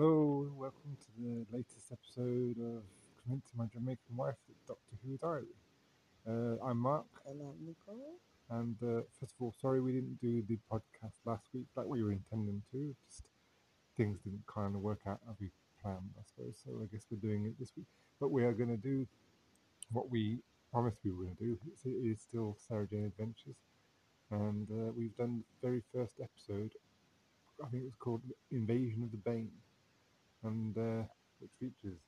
Hello, 0.00 0.46
and 0.48 0.56
welcome 0.56 0.96
to 0.98 1.22
the 1.22 1.44
latest 1.54 1.92
episode 1.92 2.56
of 2.56 2.82
Convincing 3.22 3.52
My 3.54 3.66
Jamaican 3.66 4.16
Wife 4.16 4.36
Doctor 4.66 4.96
Who 5.04 5.18
Diary. 5.18 5.44
Uh, 6.26 6.56
I'm 6.64 6.78
Mark, 6.78 7.04
And 7.28 7.38
I'm 7.42 7.66
Nicole. 7.66 8.14
and 8.48 8.76
uh, 8.82 9.02
first 9.20 9.34
of 9.34 9.42
all, 9.42 9.54
sorry 9.60 9.82
we 9.82 9.92
didn't 9.92 10.18
do 10.18 10.42
the 10.48 10.58
podcast 10.72 11.20
last 11.26 11.48
week 11.52 11.66
like 11.76 11.84
we 11.84 12.02
were 12.02 12.12
intending 12.12 12.62
to. 12.72 12.94
Just 13.10 13.24
things 13.98 14.18
didn't 14.24 14.46
kind 14.46 14.74
of 14.74 14.80
work 14.80 15.00
out 15.06 15.20
as 15.28 15.36
we 15.38 15.50
planned, 15.82 16.14
I 16.18 16.22
suppose. 16.24 16.54
So 16.64 16.80
I 16.82 16.86
guess 16.90 17.04
we're 17.10 17.18
doing 17.18 17.44
it 17.44 17.58
this 17.60 17.72
week. 17.76 17.84
But 18.18 18.30
we 18.30 18.42
are 18.44 18.54
going 18.54 18.70
to 18.70 18.78
do 18.78 19.06
what 19.92 20.08
we 20.08 20.38
promised 20.72 20.96
we 21.04 21.10
were 21.10 21.24
going 21.24 21.36
to 21.36 21.44
do. 21.44 21.58
It's, 21.70 21.84
it 21.84 21.90
is 21.90 22.22
still 22.22 22.56
Sarah 22.66 22.86
Jane 22.86 23.04
Adventures, 23.04 23.56
and 24.30 24.66
uh, 24.70 24.92
we've 24.96 25.14
done 25.18 25.44
the 25.60 25.68
very 25.68 25.82
first 25.92 26.14
episode. 26.22 26.70
I 27.62 27.68
think 27.68 27.82
it 27.82 27.92
was 27.92 28.00
called 28.00 28.22
Invasion 28.50 29.02
of 29.02 29.10
the 29.10 29.18
Bane, 29.18 29.50
and 30.44 30.76
uh, 30.78 31.04
which 31.40 31.50
features 31.58 31.98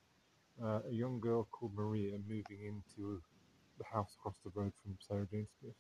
uh, 0.62 0.80
a 0.88 0.92
young 0.92 1.20
girl 1.20 1.48
called 1.50 1.73
Maria 1.74 2.16
moving 2.28 2.60
into 2.66 3.20
the 3.78 3.84
house 3.84 4.14
across 4.18 4.36
the 4.45 4.50
road 4.54 4.73
from 4.82 4.96
Sarah 5.06 5.27
Jane 5.30 5.46
Smith 5.60 5.74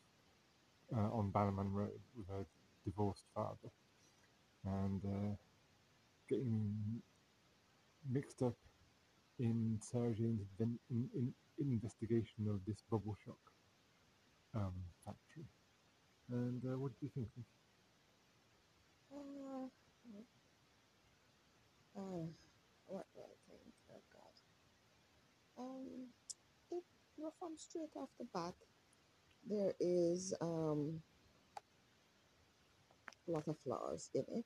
uh, 0.96 1.10
on 1.16 1.30
Bannerman 1.30 1.72
Road 1.72 2.00
with 2.16 2.28
her 2.28 2.44
divorced 2.84 3.24
father, 3.34 3.70
and 4.66 5.02
uh, 5.04 5.34
getting 6.28 6.74
mixed 8.10 8.42
up 8.42 8.54
in 9.38 9.78
Sarah 9.80 10.14
Jane's 10.14 10.46
in, 10.60 10.78
in, 10.90 11.32
investigation 11.58 12.48
of 12.48 12.60
this 12.66 12.82
bubble 12.90 13.16
shock 13.24 13.38
um, 14.54 14.72
factory. 15.04 15.46
And 16.30 16.62
uh, 16.64 16.78
what 16.78 16.92
do 16.92 17.06
you 17.06 17.10
think? 17.14 17.28
Nick? 17.36 17.46
Uh, 19.14 19.66
uh, 22.00 22.26
what 22.86 23.06
do 23.14 23.20
I 23.20 23.34
think? 23.48 23.74
Oh 23.92 24.02
God. 24.12 24.34
Um, 25.58 26.08
from 27.38 27.56
straight 27.56 27.94
off 27.96 28.08
the 28.18 28.26
bat, 28.32 28.54
there 29.48 29.72
is 29.80 30.34
um 30.40 31.02
a 33.28 33.30
lot 33.30 33.46
of 33.48 33.56
flaws 33.64 34.10
in 34.14 34.24
it. 34.28 34.44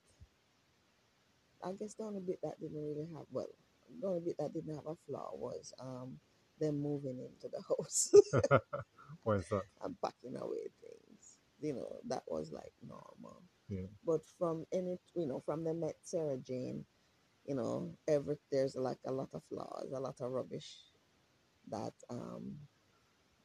I 1.65 1.73
guess 1.73 1.95
the 1.95 2.05
only 2.05 2.21
bit 2.21 2.41
that 2.43 2.61
didn't 2.61 2.83
really 2.83 3.09
have 3.15 3.27
well, 3.31 3.49
the 4.01 4.07
only 4.07 4.21
bit 4.21 4.37
that 4.39 4.53
didn't 4.53 4.75
have 4.75 4.87
a 4.87 4.95
flaw 5.07 5.31
was 5.35 5.73
um 5.81 6.19
them 6.61 6.81
moving 6.81 7.19
into 7.21 7.49
the 7.49 7.63
house 7.69 8.13
Why 9.23 9.37
is 9.37 9.49
that? 9.49 9.63
and 9.83 9.97
packing 10.03 10.37
away 10.37 10.69
things. 10.81 11.39
You 11.61 11.75
know, 11.75 11.97
that 12.09 12.23
was 12.29 12.53
like 12.53 12.73
normal. 12.87 13.43
Yeah. 13.69 13.87
but 14.05 14.21
from 14.39 14.65
any 14.73 14.99
you 15.15 15.27
know 15.27 15.41
from 15.45 15.65
the 15.65 15.75
met 15.75 15.97
sarah 16.03 16.37
jane 16.39 16.85
you 17.47 17.55
know 17.55 17.97
every 18.07 18.37
there's 18.53 18.77
like 18.77 18.99
a 19.07 19.13
lot 19.13 19.29
of 19.35 19.43
flaws 19.49 19.91
a 19.93 19.99
lot 19.99 20.21
of 20.21 20.31
rubbish 20.31 20.77
that 21.71 21.93
um 22.11 22.57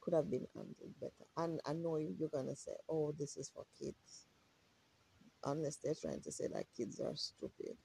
could 0.00 0.14
have 0.14 0.30
been 0.30 0.46
handled 0.54 0.94
better. 1.00 1.26
And 1.36 1.60
i 1.66 1.72
know 1.72 1.96
you're 1.96 2.28
gonna 2.28 2.56
say 2.56 2.72
oh 2.88 3.14
this 3.18 3.36
is 3.36 3.50
for 3.54 3.64
kids. 3.78 4.26
Unless 5.44 5.76
they're 5.76 5.94
trying 5.94 6.20
to 6.20 6.32
say 6.32 6.46
that 6.48 6.66
kids 6.76 7.00
are 7.00 7.16
stupid. 7.16 7.76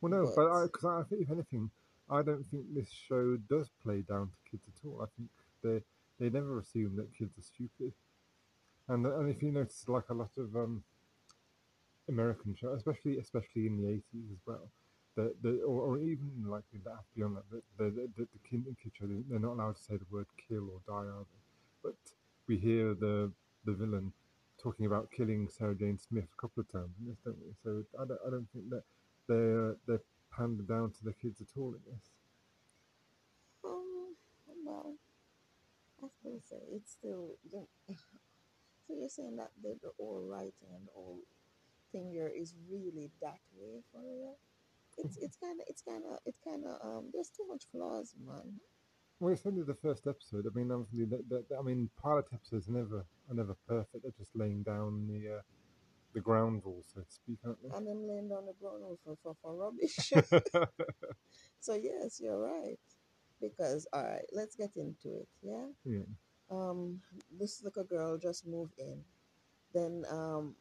Well, 0.00 0.10
no, 0.10 0.32
but 0.34 0.64
because 0.64 0.84
I, 0.84 1.02
think 1.08 1.22
if 1.22 1.30
anything, 1.30 1.70
I 2.10 2.22
don't 2.22 2.44
think 2.44 2.64
this 2.74 2.90
show 2.90 3.38
does 3.48 3.70
play 3.82 4.02
down 4.02 4.30
to 4.30 4.50
kids 4.50 4.64
at 4.68 4.86
all. 4.86 5.00
I 5.00 5.06
think 5.16 5.30
they 5.62 5.80
they 6.18 6.28
never 6.28 6.58
assume 6.58 6.96
that 6.96 7.16
kids 7.16 7.38
are 7.38 7.42
stupid, 7.42 7.92
and 8.88 9.06
and 9.06 9.30
if 9.30 9.42
you 9.42 9.52
notice, 9.52 9.84
like 9.88 10.10
a 10.10 10.14
lot 10.14 10.30
of 10.36 10.54
um, 10.56 10.82
American 12.08 12.54
shows, 12.54 12.78
especially 12.78 13.18
especially 13.18 13.66
in 13.68 13.80
the 13.80 13.88
eighties 13.88 14.30
as 14.32 14.38
well, 14.44 14.68
the 15.16 15.34
the 15.42 15.62
or, 15.62 15.82
or 15.82 15.98
even 15.98 16.44
like 16.46 16.64
that 16.84 17.04
beyond 17.16 17.36
that, 17.36 17.44
the 17.50 17.62
the 17.78 17.90
the, 17.90 18.08
the, 18.16 18.28
the 18.50 18.58
the 18.58 18.90
show, 18.98 19.06
they're 19.28 19.38
not 19.38 19.54
allowed 19.54 19.76
to 19.76 19.82
say 19.82 19.96
the 19.96 20.06
word 20.10 20.26
kill 20.48 20.68
or 20.70 20.80
die, 20.86 21.08
are 21.08 21.24
they? 21.32 21.42
But 21.82 21.96
we 22.48 22.58
hear 22.58 22.94
the 22.94 23.32
the 23.64 23.72
villain 23.74 24.12
talking 24.62 24.86
about 24.86 25.10
killing 25.10 25.48
Sarah 25.50 25.74
Jane 25.74 25.98
Smith 25.98 26.26
a 26.36 26.40
couple 26.40 26.62
of 26.62 26.72
times 26.72 26.94
in 27.00 27.08
this, 27.08 27.18
don't 27.24 27.38
we? 27.38 27.52
So 27.64 27.84
I 28.00 28.06
don't 28.06 28.20
I 28.26 28.30
don't 28.30 28.48
think 28.52 28.70
that 28.70 28.84
they're 29.28 29.76
they're 29.86 30.04
pandering 30.36 30.66
down 30.66 30.90
to 30.92 31.04
the 31.04 31.12
kids 31.14 31.40
at 31.40 31.48
all 31.58 31.74
in 31.74 31.80
this. 31.92 32.10
um 33.64 34.16
well 34.64 34.94
i 36.04 36.08
still 36.20 36.40
say 36.48 36.58
it's 36.72 36.92
still 36.92 37.36
so 38.86 38.94
you're 38.94 39.08
saying 39.08 39.36
that 39.36 39.50
the, 39.62 39.76
the 39.82 39.90
whole 39.98 40.22
writing 40.28 40.72
and 40.74 40.88
all 40.94 41.18
thing 41.92 42.10
here 42.12 42.28
is 42.34 42.54
really 42.70 43.10
that 43.22 43.40
way 43.58 43.82
for 43.92 44.00
real 44.00 44.36
it's 44.98 45.16
it's 45.18 45.36
kind 45.36 45.60
of 45.60 45.66
it's 45.68 45.82
kind 45.82 46.02
of 46.10 46.18
it's 46.26 46.38
kind 46.46 46.64
of 46.66 46.74
um 46.84 47.10
there's 47.12 47.30
too 47.30 47.46
much 47.48 47.64
flaws 47.72 48.14
man 48.26 48.60
Well, 49.20 49.32
it's 49.32 49.46
only 49.46 49.62
the 49.62 49.74
first 49.86 50.06
episode. 50.08 50.46
I 50.46 50.52
mean, 50.58 50.70
obviously, 50.72 51.04
the, 51.06 51.22
the- 51.30 51.56
I 51.56 51.62
mean, 51.62 51.88
pilot 52.02 52.26
episodes 52.32 52.68
are 52.68 52.72
never 52.72 53.06
are 53.28 53.34
never 53.34 53.54
perfect. 53.68 54.02
They're 54.02 54.18
just 54.18 54.34
laying 54.34 54.62
down 54.64 55.06
the 55.06 55.20
uh, 55.36 55.42
the 56.14 56.20
ground 56.20 56.62
rules, 56.64 56.86
so 56.94 57.00
to 57.02 57.12
speak, 57.20 57.38
aren't 57.46 57.62
they? 57.62 57.70
and 57.76 57.86
then 57.86 58.00
laying 58.08 58.28
down 58.28 58.44
the 58.46 58.56
ground 58.60 58.98
for, 59.04 59.14
for, 59.22 59.34
for 59.40 59.54
rubbish 59.54 60.12
so 61.60 61.74
yes 61.74 62.20
you're 62.22 62.38
right 62.38 62.78
because 63.40 63.86
all 63.92 64.02
right 64.04 64.26
let's 64.32 64.56
get 64.56 64.76
into 64.76 65.08
it 65.20 65.28
yeah 65.42 65.66
yeah, 65.84 66.06
um 66.50 67.00
this 67.40 67.62
little 67.64 67.84
girl 67.84 68.18
just 68.18 68.46
moved 68.46 68.74
in 68.78 68.98
then 69.74 70.04
um 70.10 70.54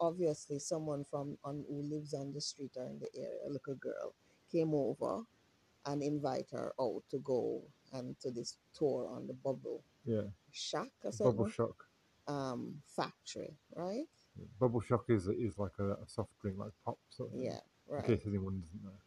obviously 0.00 0.58
someone 0.58 1.04
from 1.04 1.36
on 1.44 1.64
who 1.68 1.82
lives 1.82 2.14
on 2.14 2.32
the 2.32 2.40
street 2.40 2.72
or 2.76 2.84
in 2.86 2.98
the 2.98 3.08
area 3.16 3.40
a 3.46 3.50
little 3.50 3.74
girl 3.76 4.14
came 4.50 4.74
over 4.74 5.22
and 5.86 6.02
invite 6.02 6.46
her 6.52 6.72
out 6.80 7.02
to 7.10 7.18
go 7.20 7.62
and 7.92 8.18
to 8.20 8.30
this 8.30 8.58
tour 8.74 9.08
on 9.14 9.26
the 9.26 9.32
bubble 9.32 9.82
yeah. 10.04 10.28
shack 10.50 10.90
or 11.04 11.12
Bubble 11.18 11.48
shock. 11.48 11.76
um 12.28 12.74
factory 12.96 13.54
right 13.74 14.08
Yeah. 14.38 14.46
Bubble 14.60 14.80
shock 14.80 15.04
is 15.08 15.26
is 15.28 15.58
like 15.58 15.76
a, 15.78 15.92
a 16.04 16.06
soft 16.06 16.32
drink, 16.40 16.58
like 16.58 16.72
pop 16.84 16.98
sort 17.08 17.30
of. 17.30 17.36
thing, 17.36 17.44
yeah 17.46 17.60
right 17.88 18.08
In 18.08 18.16
case 18.16 18.26
anyone 18.26 18.60
doesn't 18.60 18.84
know. 18.84 18.98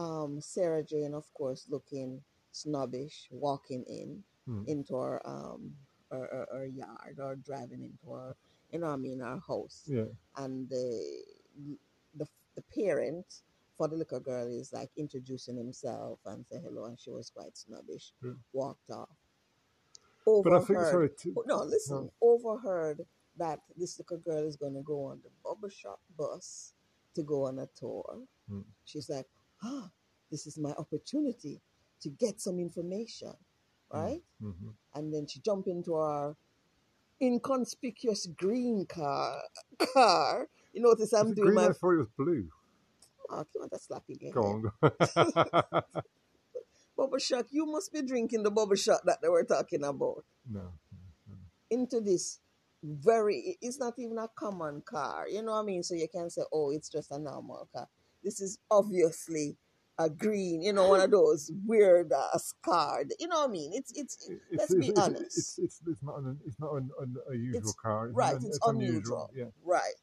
um 0.00 0.40
sarah 0.40 0.82
jane 0.82 1.14
of 1.14 1.32
course 1.34 1.66
looking 1.70 2.20
snobbish 2.52 3.28
walking 3.30 3.84
in 3.88 4.22
Hmm. 4.46 4.62
into 4.66 4.94
our 4.96 5.22
um 5.24 5.72
our, 6.10 6.28
our, 6.34 6.46
our 6.54 6.66
yard 6.66 7.16
or 7.18 7.34
driving 7.36 7.82
into 7.82 8.12
our 8.12 8.36
you 8.74 8.80
know 8.80 8.88
what 8.88 8.94
I 8.94 8.96
mean 8.96 9.22
our 9.22 9.40
house 9.46 9.84
Yeah, 9.86 10.10
and 10.36 10.68
the 10.68 11.22
the 12.16 12.26
the 12.56 12.62
parent 12.62 13.26
for 13.78 13.88
the 13.88 13.96
little 13.96 14.20
girl 14.20 14.46
is 14.48 14.72
like 14.72 14.90
introducing 14.96 15.56
himself 15.56 16.18
and 16.26 16.44
say 16.46 16.58
hello 16.62 16.84
and 16.86 16.98
she 16.98 17.10
was 17.10 17.30
quite 17.30 17.56
snobbish. 17.56 18.12
Yeah. 18.22 18.32
walked 18.52 18.90
off. 18.90 19.08
But 20.26 20.52
I 20.52 20.56
overheard 20.56 21.18
think 21.18 21.34
sorry. 21.34 21.34
Oh, 21.36 21.44
no 21.46 21.64
listen. 21.64 22.10
overheard 22.20 23.06
that 23.38 23.60
this 23.76 23.98
little 23.98 24.18
girl 24.18 24.44
is 24.46 24.56
going 24.56 24.74
to 24.74 24.82
go 24.82 25.06
on 25.06 25.20
the 25.22 25.30
bubble 25.44 25.68
shop 25.68 26.00
bus 26.18 26.74
to 27.14 27.22
go 27.22 27.46
on 27.46 27.58
a 27.60 27.68
tour. 27.78 28.22
Hmm. 28.48 28.60
she's 28.84 29.08
like 29.08 29.26
ah 29.62 29.88
this 30.30 30.46
is 30.46 30.58
my 30.58 30.72
opportunity 30.72 31.60
to 32.00 32.08
get 32.10 32.40
some 32.40 32.58
information 32.58 33.34
right? 33.92 34.20
Hmm 34.42 34.70
and 34.96 35.12
then 35.12 35.26
she 35.26 35.40
jumped 35.40 35.68
into 35.68 35.94
our 35.94 36.36
inconspicuous 37.22 38.26
green 38.26 38.86
car. 38.86 39.42
Car, 39.94 40.48
you 40.72 40.82
notice 40.82 41.12
I'm 41.12 41.34
doing 41.34 41.54
green. 41.54 41.54
my. 41.54 41.68
I 41.68 41.72
thought 41.72 41.92
it 41.92 41.98
was 41.98 42.08
blue. 42.16 42.48
Oh, 43.30 43.44
come 43.52 43.62
on, 43.62 43.68
that's 43.70 43.86
slapping 43.86 44.16
again. 44.16 44.32
Go 44.32 44.42
on. 44.42 44.72
Bubble 46.96 47.18
shot. 47.18 47.46
You 47.50 47.66
must 47.66 47.92
be 47.92 48.02
drinking 48.02 48.42
the 48.42 48.50
bubble 48.50 48.76
shot 48.76 49.00
that 49.06 49.20
they 49.22 49.28
were 49.28 49.44
talking 49.44 49.84
about. 49.84 50.24
no. 50.48 50.72
Into 51.70 52.00
this 52.00 52.38
very. 52.82 53.58
It's 53.60 53.80
not 53.80 53.94
even 53.98 54.18
a 54.18 54.28
common 54.28 54.82
car. 54.82 55.26
You 55.28 55.42
know 55.42 55.52
what 55.52 55.62
I 55.62 55.64
mean? 55.64 55.82
So 55.82 55.94
you 55.94 56.06
can 56.08 56.30
say, 56.30 56.42
oh, 56.52 56.70
it's 56.70 56.88
just 56.88 57.10
a 57.10 57.18
normal 57.18 57.68
car. 57.74 57.88
This 58.22 58.40
is 58.40 58.58
obviously 58.70 59.56
a 59.98 60.10
green. 60.10 60.62
You 60.62 60.72
know, 60.72 60.88
one 60.88 61.00
of 61.00 61.10
those 61.18 61.50
weird 61.66 62.12
uh, 62.12 62.28
ass 62.34 62.54
car. 62.62 63.04
You 63.18 63.28
know 63.28 63.40
what 63.40 63.48
I 63.48 63.52
mean? 63.52 63.72
It's 63.74 63.92
it's. 63.92 64.28
It's, 64.28 64.42
Let's 64.52 64.74
be 64.74 64.88
it's, 64.88 65.00
honest. 65.00 65.38
It's, 65.38 65.58
it's, 65.58 65.80
it's 65.86 66.02
not 66.02 66.18
an, 66.18 66.38
it's 66.46 66.58
not 66.60 66.74
an, 66.74 66.90
an, 67.00 67.16
a 67.30 67.34
usual 67.36 67.58
It's- 67.58 67.74
car. 67.74 68.06
It's 68.08 68.16
right, 68.16 68.34
un- 68.34 68.42
it's 68.44 68.58
unusual. 68.66 69.30
Yeah. 69.34 69.44
Right. 69.64 69.94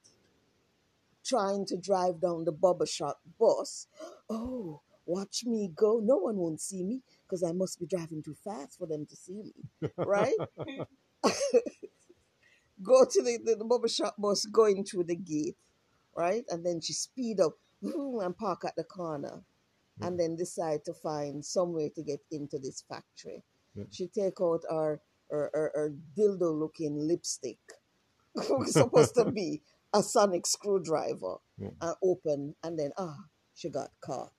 Trying 1.24 1.66
to 1.68 1.78
drive 1.78 2.20
down 2.20 2.46
the 2.46 2.52
bubble 2.52 2.86
shop 2.88 3.22
bus. 3.40 3.88
Oh, 4.30 4.82
watch 5.06 5.44
me 5.46 5.70
go. 5.76 6.00
No 6.04 6.18
one 6.18 6.38
won't 6.38 6.60
see 6.62 6.84
me 6.84 7.02
because 7.24 7.44
I 7.44 7.52
must 7.52 7.80
be 7.80 7.86
driving 7.86 8.24
too 8.24 8.36
fast 8.44 8.78
for 8.80 8.88
them 8.88 9.06
to 9.06 9.16
see 9.16 9.34
me. 9.44 9.54
Right? 9.98 10.34
go 12.82 13.06
to 13.06 13.22
the, 13.24 13.38
the, 13.44 13.56
the 13.60 13.66
bubble 13.66 13.88
shop 13.88 14.16
bus 14.18 14.46
going 14.46 14.84
through 14.84 15.04
the 15.04 15.16
gate. 15.16 15.56
Right? 16.16 16.44
And 16.50 16.66
then 16.66 16.82
she 16.82 16.94
speed 16.94 17.40
up 17.40 17.54
and 17.84 18.36
park 18.36 18.64
at 18.66 18.76
the 18.76 18.84
corner. 18.84 19.44
And 20.02 20.20
then 20.20 20.36
decide 20.36 20.84
to 20.86 20.94
find 20.94 21.44
some 21.46 21.74
way 21.74 21.90
to 21.96 22.04
get 22.04 22.20
into 22.32 22.60
this 22.60 22.84
factory. 22.90 23.44
Yeah. 23.76 23.86
She 23.92 24.08
take 24.08 24.42
out 24.42 24.62
her, 24.70 25.02
her, 25.30 25.50
her, 25.54 25.72
her 25.76 25.94
dildo 26.18 26.58
looking 26.60 26.98
lipstick 27.08 27.60
supposed 28.66 29.16
to 29.16 29.26
be 29.32 29.62
a 29.94 30.02
sonic 30.04 30.46
screwdriver 30.48 31.38
Yeah. 31.58 31.70
and 31.82 31.96
open 32.04 32.56
and 32.64 32.80
then 32.80 32.92
ah 32.98 33.18
she 33.54 33.70
got 33.70 33.92
caught 34.02 34.32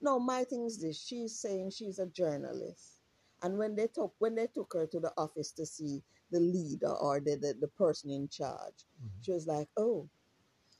No, 0.00 0.18
my 0.18 0.44
thing 0.44 0.64
is 0.66 0.80
this. 0.80 0.98
She's 1.00 1.38
saying 1.38 1.70
she's 1.70 1.98
a 2.00 2.06
journalist. 2.06 2.98
And 3.42 3.58
when 3.58 3.74
they 3.76 3.86
took 3.88 4.14
when 4.18 4.34
they 4.34 4.48
took 4.48 4.72
her 4.74 4.86
to 4.86 5.00
the 5.00 5.12
office 5.16 5.52
to 5.52 5.66
see 5.66 6.02
the 6.30 6.40
leader 6.40 6.90
or 6.90 7.20
the, 7.20 7.36
the, 7.36 7.54
the 7.60 7.68
person 7.68 8.10
in 8.10 8.28
charge, 8.28 8.84
Mhm. 9.02 9.10
she 9.24 9.32
was 9.32 9.46
like, 9.46 9.68
Oh, 9.76 10.08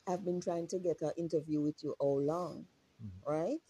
I've 0.07 0.25
been 0.25 0.41
trying 0.41 0.67
to 0.69 0.79
get 0.79 1.03
an 1.03 1.13
interview 1.17 1.61
with 1.63 1.83
you 1.85 1.95
all 2.01 2.21
along, 2.21 2.67
Mhm. 3.03 3.27
right? 3.27 3.61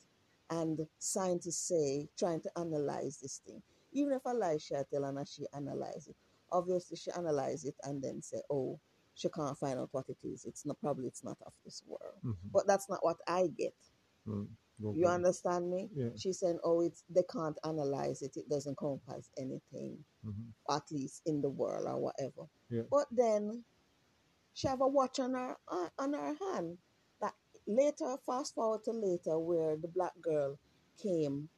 And 0.52 0.87
scientists 0.99 1.69
say 1.69 2.08
trying 2.19 2.40
to 2.43 2.50
analyze 2.58 3.19
this 3.22 3.40
thing. 3.46 3.62
Even 3.93 4.12
if 4.12 4.22
she 4.62 4.75
tell 4.90 5.02
her 5.02 5.08
and 5.08 5.28
she 5.28 5.44
analyze 5.54 6.08
it. 6.08 6.16
Obviously 6.50 6.96
she 6.96 7.10
analyze 7.12 7.64
it 7.64 7.75
and 7.84 8.02
then 8.02 8.20
say, 8.20 8.40
Oh, 8.50 8.78
she 9.14 9.28
can't 9.31 9.56
find 9.58 9.78
out 9.78 9.88
what 9.93 10.08
it 10.08 10.19
is. 10.22 10.44
It's 10.44 10.66
not 10.66 10.78
probably 10.81 11.06
it's 11.06 11.25
not 11.25 11.38
of 11.46 11.52
this 11.64 11.82
world. 11.87 12.14
Mhm. 12.25 12.37
But 12.52 12.66
that's 12.66 12.88
not 12.88 13.02
what 13.02 13.19
I 13.26 13.46
get. 13.49 13.75
Mm. 14.26 14.49
You 14.78 15.06
understand 15.06 15.70
me? 15.70 15.88
Yeah. 15.94 16.08
She's 16.16 16.40
saying, 16.40 16.58
oh, 16.64 16.81
it's 16.81 17.05
they 17.08 17.22
can't 17.32 17.56
analyze 17.64 18.22
it. 18.22 18.37
It 18.37 18.48
doesn't 18.48 18.76
compass 18.76 19.31
anything, 19.38 20.05
Mhm. 20.25 20.52
at 20.69 20.90
least 20.90 21.22
in 21.26 21.40
the 21.40 21.50
world 21.50 21.87
or 21.87 21.98
whatever. 21.98 22.48
Yeah. 22.69 22.82
But 22.90 23.06
then 23.12 23.64
she 24.55 24.66
have 24.69 24.81
a 24.81 24.88
watch 24.88 25.20
on 25.20 25.34
her 25.34 25.56
on 25.98 26.12
her 26.14 26.34
hand. 26.34 26.78
Later, 27.67 28.17
fast 28.26 28.55
forward 28.55 28.82
to 28.85 28.93
later, 28.93 29.38
where 29.38 29.76
the 29.76 29.88
black 29.88 30.12
girl 30.20 30.59
came 31.00 31.49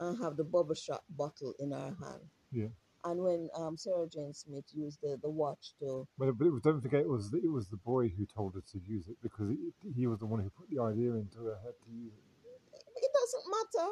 and 0.00 0.18
have 0.22 0.36
the 0.36 0.44
bubble 0.44 0.74
shot 0.74 1.02
bottle 1.10 1.54
in 1.58 1.70
her 1.72 1.94
hand. 2.02 2.22
Yeah. 2.50 2.68
And 3.04 3.22
when 3.22 3.48
um, 3.54 3.76
Sarah 3.76 4.08
Jane 4.08 4.34
Smith 4.34 4.64
used 4.72 4.98
the, 5.00 5.16
the 5.22 5.30
watch 5.30 5.74
to 5.78 6.08
But, 6.18 6.36
but 6.36 6.48
it 6.48 6.62
don't 6.62 6.80
forget, 6.80 7.00
it 7.02 7.08
was 7.08 7.30
the, 7.30 7.38
it 7.38 7.50
was 7.50 7.68
the 7.68 7.76
boy 7.76 8.08
who 8.08 8.26
told 8.26 8.54
her 8.54 8.62
to 8.72 8.78
use 8.84 9.06
it 9.06 9.16
because 9.22 9.50
he, 9.50 9.92
he 9.94 10.06
was 10.08 10.18
the 10.18 10.26
one 10.26 10.40
who 10.40 10.50
put 10.50 10.68
the 10.68 10.82
idea 10.82 11.14
into 11.14 11.38
her 11.44 11.58
head 11.62 11.74
to 11.84 11.92
use 11.92 12.12
it. 12.12 12.82
it 12.96 13.10
doesn't 13.14 13.44
matter. 13.48 13.90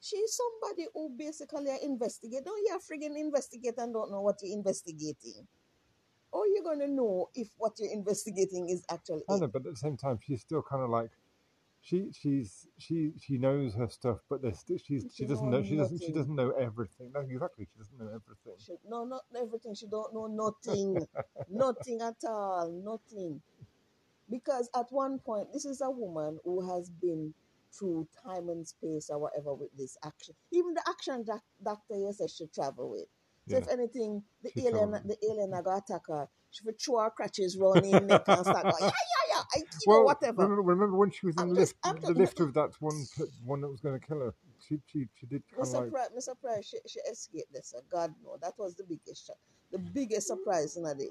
She's 0.00 0.36
somebody 0.36 0.88
who 0.92 1.14
basically 1.16 1.70
investigate. 1.82 2.44
Don't 2.44 2.58
you 2.58 2.78
friggin' 2.78 3.18
investigate 3.18 3.74
and 3.78 3.94
don't 3.94 4.10
know 4.10 4.20
what 4.20 4.36
you're 4.42 4.52
investigating? 4.52 5.46
Or 6.32 6.46
you're 6.48 6.64
gonna 6.64 6.88
know 6.88 7.30
if 7.34 7.48
what 7.58 7.74
you're 7.78 7.92
investigating 7.92 8.68
is 8.70 8.84
actually 8.90 9.22
I 9.28 9.34
know, 9.38 9.48
but 9.48 9.66
at 9.66 9.72
the 9.72 9.76
same 9.76 9.96
time, 9.98 10.18
she's 10.22 10.42
still 10.42 10.62
kind 10.62 10.82
of 10.82 10.90
like, 10.90 11.10
she 11.82 12.10
she's 12.12 12.68
she 12.78 13.12
she 13.20 13.38
knows 13.38 13.74
her 13.74 13.88
stuff, 13.88 14.18
but 14.30 14.42
there's 14.42 14.64
she's 14.68 15.04
she 15.04 15.08
She 15.14 15.26
doesn't 15.26 15.50
know 15.50 15.58
know 15.58 15.62
she 15.64 15.76
doesn't 15.76 15.98
she 16.02 16.12
doesn't 16.12 16.34
know 16.36 16.50
everything. 16.52 17.10
No, 17.14 17.20
exactly, 17.20 17.66
she 17.72 17.78
doesn't 17.78 17.98
know 17.98 18.06
everything. 18.08 18.54
She, 18.58 18.74
no, 18.88 19.04
not 19.04 19.22
everything. 19.36 19.74
She 19.74 19.86
don't 19.86 20.14
know 20.14 20.26
nothing, 20.28 21.06
nothing 21.50 22.00
at 22.02 22.16
all, 22.26 22.70
nothing. 22.84 23.42
Because 24.30 24.70
at 24.76 24.86
one 24.90 25.18
point, 25.20 25.52
this 25.52 25.64
is 25.66 25.80
a 25.82 25.90
woman 25.90 26.38
who 26.44 26.68
has 26.74 26.90
been 26.90 27.34
through 27.78 28.08
time 28.26 28.48
and 28.48 28.66
space 28.66 29.10
or 29.10 29.18
whatever 29.18 29.54
with 29.54 29.70
this 29.76 29.96
action. 30.04 30.34
Even 30.52 30.74
the 30.74 30.82
action 30.88 31.24
doc- 31.24 31.44
doctor 31.64 31.96
says 32.12 32.34
she 32.36 32.46
travel 32.48 32.90
with. 32.90 33.06
So 33.52 33.58
if 33.58 33.68
anything, 33.68 34.22
the 34.42 34.50
She 34.54 34.66
alien, 34.66 34.92
the 34.92 35.16
alien, 35.30 35.54
I 35.54 35.62
got 35.62 35.78
attack 35.78 36.02
her. 36.08 36.28
She 36.50 36.64
would 36.64 36.80
throw 36.80 37.00
her 37.00 37.10
crutches 37.10 37.58
running 37.58 38.06
neck 38.06 38.22
and 38.34 38.46
start 38.46 38.68
going, 38.68 38.82
yeah, 38.84 38.90
yeah, 39.28 39.36
yeah, 39.36 39.42
I 39.54 39.58
know, 39.60 39.64
Well, 39.86 40.04
whatever. 40.04 40.42
remember, 40.42 40.62
remember 40.62 40.96
when 40.96 41.10
she 41.10 41.26
was 41.26 41.36
in 41.36 41.42
I'm 41.44 41.48
the 41.48 41.54
just- 41.54 41.74
lift, 41.84 42.06
the 42.06 42.14
lift 42.14 42.40
of 42.40 42.54
that 42.54 42.72
one 42.80 43.06
one 43.44 43.60
that 43.62 43.70
was 43.70 43.80
going 43.80 43.98
to 44.00 44.06
kill 44.06 44.20
her. 44.20 44.34
She 44.60 44.80
she 44.86 45.08
she 45.14 45.26
did 45.26 45.42
kind 45.50 45.62
of 45.62 45.68
like 45.84 45.92
surprised, 45.92 46.14
me 46.14 46.20
surprised 46.20 46.68
she, 46.68 46.78
she 46.86 47.00
escaped 47.10 47.52
this. 47.52 47.74
uh, 47.76 47.80
God 47.90 48.14
no, 48.24 48.38
that 48.42 48.54
was 48.58 48.74
the 48.76 48.84
biggest 48.84 49.26
shock, 49.26 49.38
the 49.72 49.78
biggest 49.78 50.28
surprise 50.28 50.76
in 50.76 50.86
a 50.86 50.94
day. 50.94 51.10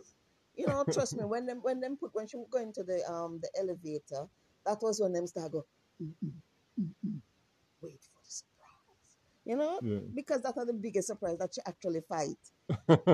You 0.55 0.67
know, 0.67 0.85
trust 0.91 1.17
me, 1.17 1.25
when 1.25 1.45
them 1.45 1.59
when 1.61 1.79
them 1.81 1.97
put 1.97 2.11
when 2.13 2.27
she 2.27 2.37
was 2.37 2.47
into 2.61 2.83
the 2.83 3.03
um 3.11 3.39
the 3.41 3.49
elevator, 3.59 4.27
that 4.65 4.79
was 4.81 5.01
when 5.01 5.13
them 5.13 5.27
start 5.27 5.51
go, 5.51 5.65
"Mm, 6.01 6.13
mm, 6.23 6.31
mm, 6.81 6.89
mm." 7.07 7.21
wait 7.81 8.01
for 8.01 8.21
the 8.23 8.31
surprise. 8.31 9.17
You 9.51 9.57
know, 9.57 9.79
yeah. 9.83 9.99
because 10.15 10.41
that's 10.41 10.55
was 10.55 10.67
the 10.67 10.73
biggest 10.73 11.07
surprise 11.07 11.37
that 11.39 11.53
she 11.53 11.59
actually 11.67 11.99
fight. 12.07 12.39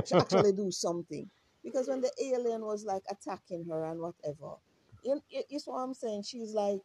she 0.06 0.14
actually 0.16 0.52
do 0.52 0.70
something. 0.70 1.28
Because 1.64 1.88
when 1.88 2.00
the 2.00 2.12
alien 2.22 2.62
was 2.62 2.86
like 2.86 3.02
attacking 3.10 3.66
her 3.68 3.86
and 3.86 4.00
whatever, 4.00 4.58
you, 5.04 5.20
you, 5.32 5.42
you 5.50 5.60
see 5.60 5.72
what 5.72 5.80
I'm 5.80 5.96
saying? 5.96 6.22
She's 6.28 6.54
like, 6.54 6.78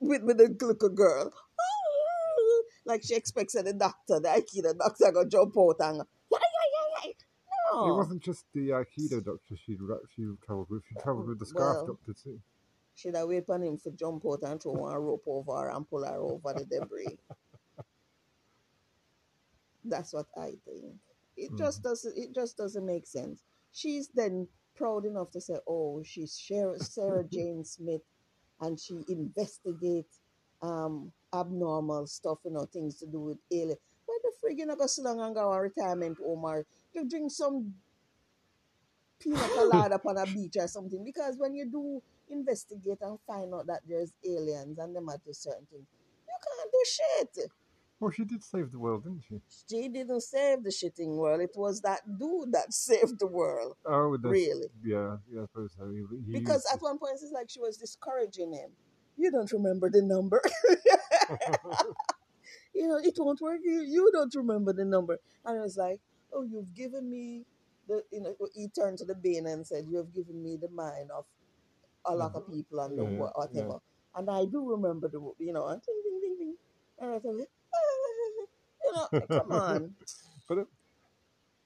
with, 0.00 0.22
with 0.22 0.38
the 0.38 0.56
little 0.58 0.88
girl, 0.88 1.30
like 2.86 3.02
she 3.04 3.14
expects 3.14 3.52
that 3.52 3.66
the 3.66 3.74
doctor, 3.74 4.20
the 4.20 4.28
Aikido 4.28 4.74
doctor, 4.78 5.12
go 5.12 5.26
jump 5.28 5.54
out 5.58 5.76
and 5.80 5.98
yeah, 5.98 6.38
yeah, 6.40 7.04
yeah, 7.04 7.04
yeah. 7.04 7.12
No. 7.74 7.90
It 7.90 7.96
wasn't 7.98 8.22
just 8.22 8.46
the 8.54 8.70
Aikido 8.70 9.22
doctor 9.22 9.54
she 9.54 9.76
she 10.14 10.24
travelled 10.46 10.70
with. 10.70 10.82
She 10.88 10.94
travelled 11.02 11.28
with 11.28 11.40
the 11.40 11.46
scarf 11.46 11.76
Well, 11.76 11.86
doctor 11.88 12.14
too. 12.24 12.40
Should 12.96 13.16
I 13.16 13.24
wait 13.24 13.44
on 13.50 13.62
him 13.62 13.76
for 13.76 13.90
jump 13.90 14.24
out 14.24 14.42
and 14.44 14.62
throw 14.62 14.72
one 14.72 14.94
rope 14.94 15.24
over 15.26 15.52
her 15.52 15.68
and 15.68 15.86
pull 15.86 16.06
her 16.06 16.16
over 16.16 16.54
the 16.54 16.64
debris? 16.64 17.18
That's 19.88 20.12
what 20.12 20.26
I 20.36 20.52
think. 20.64 20.94
It 21.36 21.50
just 21.56 21.82
doesn't. 21.82 22.16
It 22.16 22.34
just 22.34 22.56
doesn't 22.56 22.84
make 22.86 23.06
sense. 23.06 23.42
She's 23.72 24.08
then 24.08 24.48
proud 24.74 25.04
enough 25.04 25.30
to 25.32 25.40
say, 25.40 25.58
"Oh, 25.68 26.02
she's 26.02 26.32
Sarah, 26.32 26.78
Sarah 26.78 27.24
Jane 27.30 27.64
Smith, 27.64 28.02
and 28.60 28.78
she 28.78 29.04
investigates 29.08 30.20
um, 30.62 31.12
abnormal 31.34 32.06
stuff, 32.06 32.38
you 32.44 32.52
know, 32.52 32.66
things 32.66 32.96
to 33.00 33.06
do 33.06 33.20
with 33.20 33.38
alien." 33.52 33.78
Why 34.06 34.18
the 34.22 34.32
frig 34.42 34.58
you 34.58 34.66
not 34.66 34.78
go 34.78 34.86
sit 34.86 35.04
down 35.04 35.20
and 35.20 35.34
go 35.34 35.52
a 35.52 35.60
retirement 35.60 36.18
home 36.18 36.44
or 36.44 36.64
you 36.94 37.08
drink 37.08 37.30
some 37.32 37.74
pina 39.20 39.48
colada 39.54 39.96
upon 39.96 40.16
a 40.16 40.26
beach 40.26 40.56
or 40.58 40.68
something? 40.68 41.04
Because 41.04 41.36
when 41.38 41.54
you 41.54 41.68
do 41.70 42.02
investigate 42.28 42.98
and 43.02 43.18
find 43.26 43.52
out 43.54 43.66
that 43.66 43.82
there's 43.86 44.12
aliens 44.24 44.78
and 44.78 44.94
them 44.96 45.08
are 45.08 45.18
do 45.24 45.32
certain 45.32 45.66
things, 45.70 45.86
you 46.26 46.38
can't 46.44 46.72
do 46.72 46.84
shit. 46.86 47.50
Well, 47.98 48.10
she 48.10 48.24
did 48.24 48.44
save 48.44 48.72
the 48.72 48.78
world, 48.78 49.04
didn't 49.04 49.22
she? 49.26 49.40
She 49.68 49.88
didn't 49.88 50.20
save 50.20 50.62
the 50.62 50.70
shitting 50.70 51.16
world. 51.16 51.40
It 51.40 51.52
was 51.56 51.80
that 51.80 52.00
dude 52.18 52.52
that 52.52 52.72
saved 52.72 53.18
the 53.18 53.26
world. 53.26 53.76
Oh, 53.86 54.16
the, 54.16 54.28
Really? 54.28 54.68
Yeah, 54.84 55.16
yeah, 55.30 55.42
I 55.42 55.46
suppose 55.46 55.74
so. 55.78 55.88
He, 55.90 56.04
he 56.26 56.38
Because 56.38 56.66
at 56.72 56.82
one 56.82 56.98
point 56.98 57.14
it's 57.14 57.32
like 57.32 57.48
she 57.48 57.60
was 57.60 57.78
discouraging 57.78 58.52
him. 58.52 58.70
You 59.16 59.30
don't 59.30 59.50
remember 59.50 59.88
the 59.88 60.02
number. 60.02 60.42
you 62.74 62.86
know, 62.86 62.98
it 62.98 63.14
won't 63.16 63.40
work. 63.40 63.60
You, 63.64 63.80
you 63.80 64.10
don't 64.12 64.34
remember 64.34 64.74
the 64.74 64.84
number. 64.84 65.18
And 65.46 65.58
I 65.58 65.62
was 65.62 65.78
like, 65.78 66.00
oh, 66.34 66.42
you've 66.42 66.74
given 66.74 67.08
me 67.08 67.46
the, 67.88 68.02
you 68.12 68.20
know, 68.20 68.36
he 68.54 68.68
turned 68.68 68.98
to 68.98 69.06
the 69.06 69.14
being 69.14 69.46
and 69.46 69.66
said, 69.66 69.86
you 69.88 69.96
have 69.96 70.12
given 70.12 70.42
me 70.42 70.58
the 70.60 70.68
mind 70.68 71.10
of 71.16 71.24
a 72.04 72.14
lot 72.14 72.34
of 72.34 72.42
mm-hmm. 72.42 72.56
people 72.56 72.80
and 72.80 72.98
the 72.98 73.04
Yeah, 73.04 73.18
wo- 73.18 73.32
whatever. 73.34 73.78
And 74.14 74.30
I 74.30 74.44
do 74.44 74.68
remember 74.70 75.08
the, 75.08 75.20
you 75.38 75.52
know, 75.52 75.66
and 75.68 75.80
ding, 75.82 76.02
ding, 76.04 76.20
ding, 76.20 76.36
ding. 76.38 76.56
And 76.98 77.14
I 77.14 77.18
thought, 77.18 77.48
come 79.28 79.52
on. 79.52 79.94
But 80.48 80.58
it, 80.58 80.66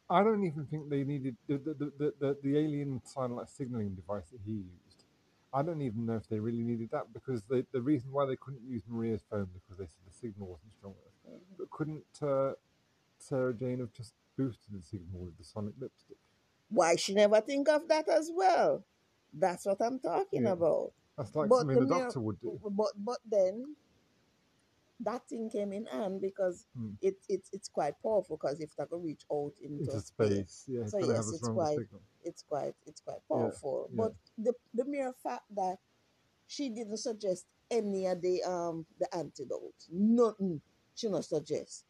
I 0.08 0.22
don't 0.22 0.44
even 0.44 0.66
think 0.66 0.88
they 0.88 1.04
needed 1.04 1.36
the 1.46 1.58
the, 1.58 1.74
the, 1.74 2.12
the, 2.20 2.36
the, 2.42 2.58
alien 2.58 3.00
satellite 3.04 3.48
signaling 3.48 3.94
device 3.94 4.24
that 4.32 4.40
he 4.44 4.52
used. 4.52 5.04
I 5.52 5.62
don't 5.62 5.82
even 5.82 6.06
know 6.06 6.14
if 6.16 6.28
they 6.28 6.38
really 6.38 6.62
needed 6.62 6.90
that 6.92 7.12
because 7.12 7.42
they, 7.50 7.64
the 7.72 7.80
reason 7.80 8.12
why 8.12 8.24
they 8.26 8.36
couldn't 8.36 8.62
use 8.68 8.82
Maria's 8.88 9.22
phone 9.28 9.48
because 9.52 9.78
they 9.78 9.84
said 9.86 10.04
the 10.06 10.14
signal 10.14 10.48
wasn't 10.48 10.72
strong 10.78 10.94
enough. 10.94 11.40
But 11.58 11.70
couldn't 11.70 12.04
uh, 12.22 12.52
Sarah 13.18 13.54
Jane 13.54 13.80
have 13.80 13.92
just 13.92 14.14
boosted 14.36 14.72
the 14.74 14.82
signal 14.82 15.24
with 15.24 15.36
the 15.38 15.44
sonic 15.44 15.74
lipstick? 15.80 16.16
Why 16.70 16.96
she 16.96 17.14
never 17.14 17.40
think 17.40 17.68
of 17.68 17.88
that 17.88 18.08
as 18.08 18.30
well? 18.34 18.84
That's 19.32 19.66
what 19.66 19.78
I'm 19.80 19.98
talking 19.98 20.44
Yeah. 20.44 20.52
about. 20.52 20.92
That's 21.16 21.34
like 21.34 21.48
But 21.50 21.58
something 21.60 21.78
the 21.80 21.86
doctor 21.86 22.20
would 22.20 22.40
do. 22.40 22.58
But 22.64 22.92
but 22.96 23.18
then 23.28 23.76
that 25.02 25.26
thing 25.28 25.48
came 25.50 25.72
in 25.72 25.86
hand 25.86 26.20
because 26.20 26.66
Hmm. 26.76 26.90
it, 27.00 27.16
it 27.28 27.48
it's 27.52 27.68
quite 27.68 27.94
powerful 28.02 28.36
because 28.36 28.60
if 28.60 28.74
that 28.76 28.90
can 28.90 29.02
reach 29.02 29.24
out 29.32 29.52
into, 29.62 29.84
Into 29.84 30.00
space, 30.00 30.64
yeah, 30.68 30.86
So 30.86 30.98
yes, 30.98 31.32
it's 31.32 31.48
quite- 31.48 31.78
signal. 31.78 32.00
it's 32.24 32.42
quite 32.42 32.74
it's 32.86 33.00
quite 33.00 33.20
powerful. 33.28 33.88
yeah. 33.90 33.96
But 33.96 34.14
the 34.36 34.52
the 34.74 34.84
mere 34.84 35.12
fact 35.22 35.44
that 35.54 35.78
she 36.46 36.68
didn't 36.68 36.98
suggest 36.98 37.46
any 37.70 38.06
of 38.06 38.20
the 38.20 38.42
um 38.42 38.84
the 38.98 39.08
antidote, 39.14 39.86
nothing 39.90 40.60
she 40.94 41.08
not 41.08 41.24
suggest. 41.24 41.84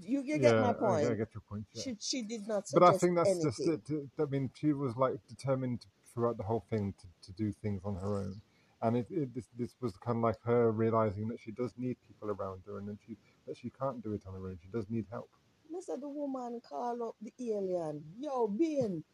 You, 0.00 0.22
you 0.22 0.38
get 0.38 0.54
yeah, 0.54 0.60
my 0.60 0.70
I- 0.70 0.72
point. 0.72 1.06
I, 1.10 1.14
get 1.14 1.34
your 1.34 1.42
point. 1.48 1.64
Yeah. 1.72 1.82
She 1.82 1.96
she 2.00 2.22
did 2.22 2.46
not 2.48 2.66
suggest 2.68 2.74
but 2.80 2.94
I 2.94 2.98
think 2.98 3.16
that's 3.16 3.30
anything. 3.30 3.50
just 3.80 3.90
it. 3.90 4.08
I 4.18 4.24
mean, 4.24 4.50
she 4.54 4.72
was 4.72 4.96
like 4.96 5.14
determined 5.28 5.86
throughout 6.12 6.36
the 6.36 6.42
whole 6.42 6.64
thing 6.70 6.94
to, 7.00 7.06
to 7.26 7.32
do 7.32 7.52
things 7.52 7.82
on 7.84 7.94
her 7.96 8.18
own, 8.18 8.40
and 8.82 8.96
it, 8.96 9.06
it 9.10 9.34
this 9.34 9.48
this 9.58 9.74
was 9.80 9.96
kind 9.96 10.18
of 10.18 10.22
like 10.22 10.36
her 10.44 10.70
realizing 10.72 11.28
that 11.28 11.40
she 11.40 11.52
does 11.52 11.72
need 11.76 11.96
people 12.06 12.30
around 12.30 12.62
her, 12.66 12.78
and 12.78 12.88
that 12.88 12.98
she 13.06 13.16
that 13.46 13.56
she 13.56 13.70
can't 13.70 14.02
do 14.02 14.12
it 14.12 14.22
on 14.26 14.34
her 14.34 14.48
own. 14.48 14.58
She 14.62 14.68
does 14.72 14.86
need 14.90 15.06
help. 15.10 15.30
Mr. 15.74 16.00
The 16.00 16.08
woman 16.08 16.60
call 16.66 17.02
up 17.02 17.16
the 17.22 17.32
alien. 17.40 18.02
Yo, 18.18 18.48
being 18.48 19.04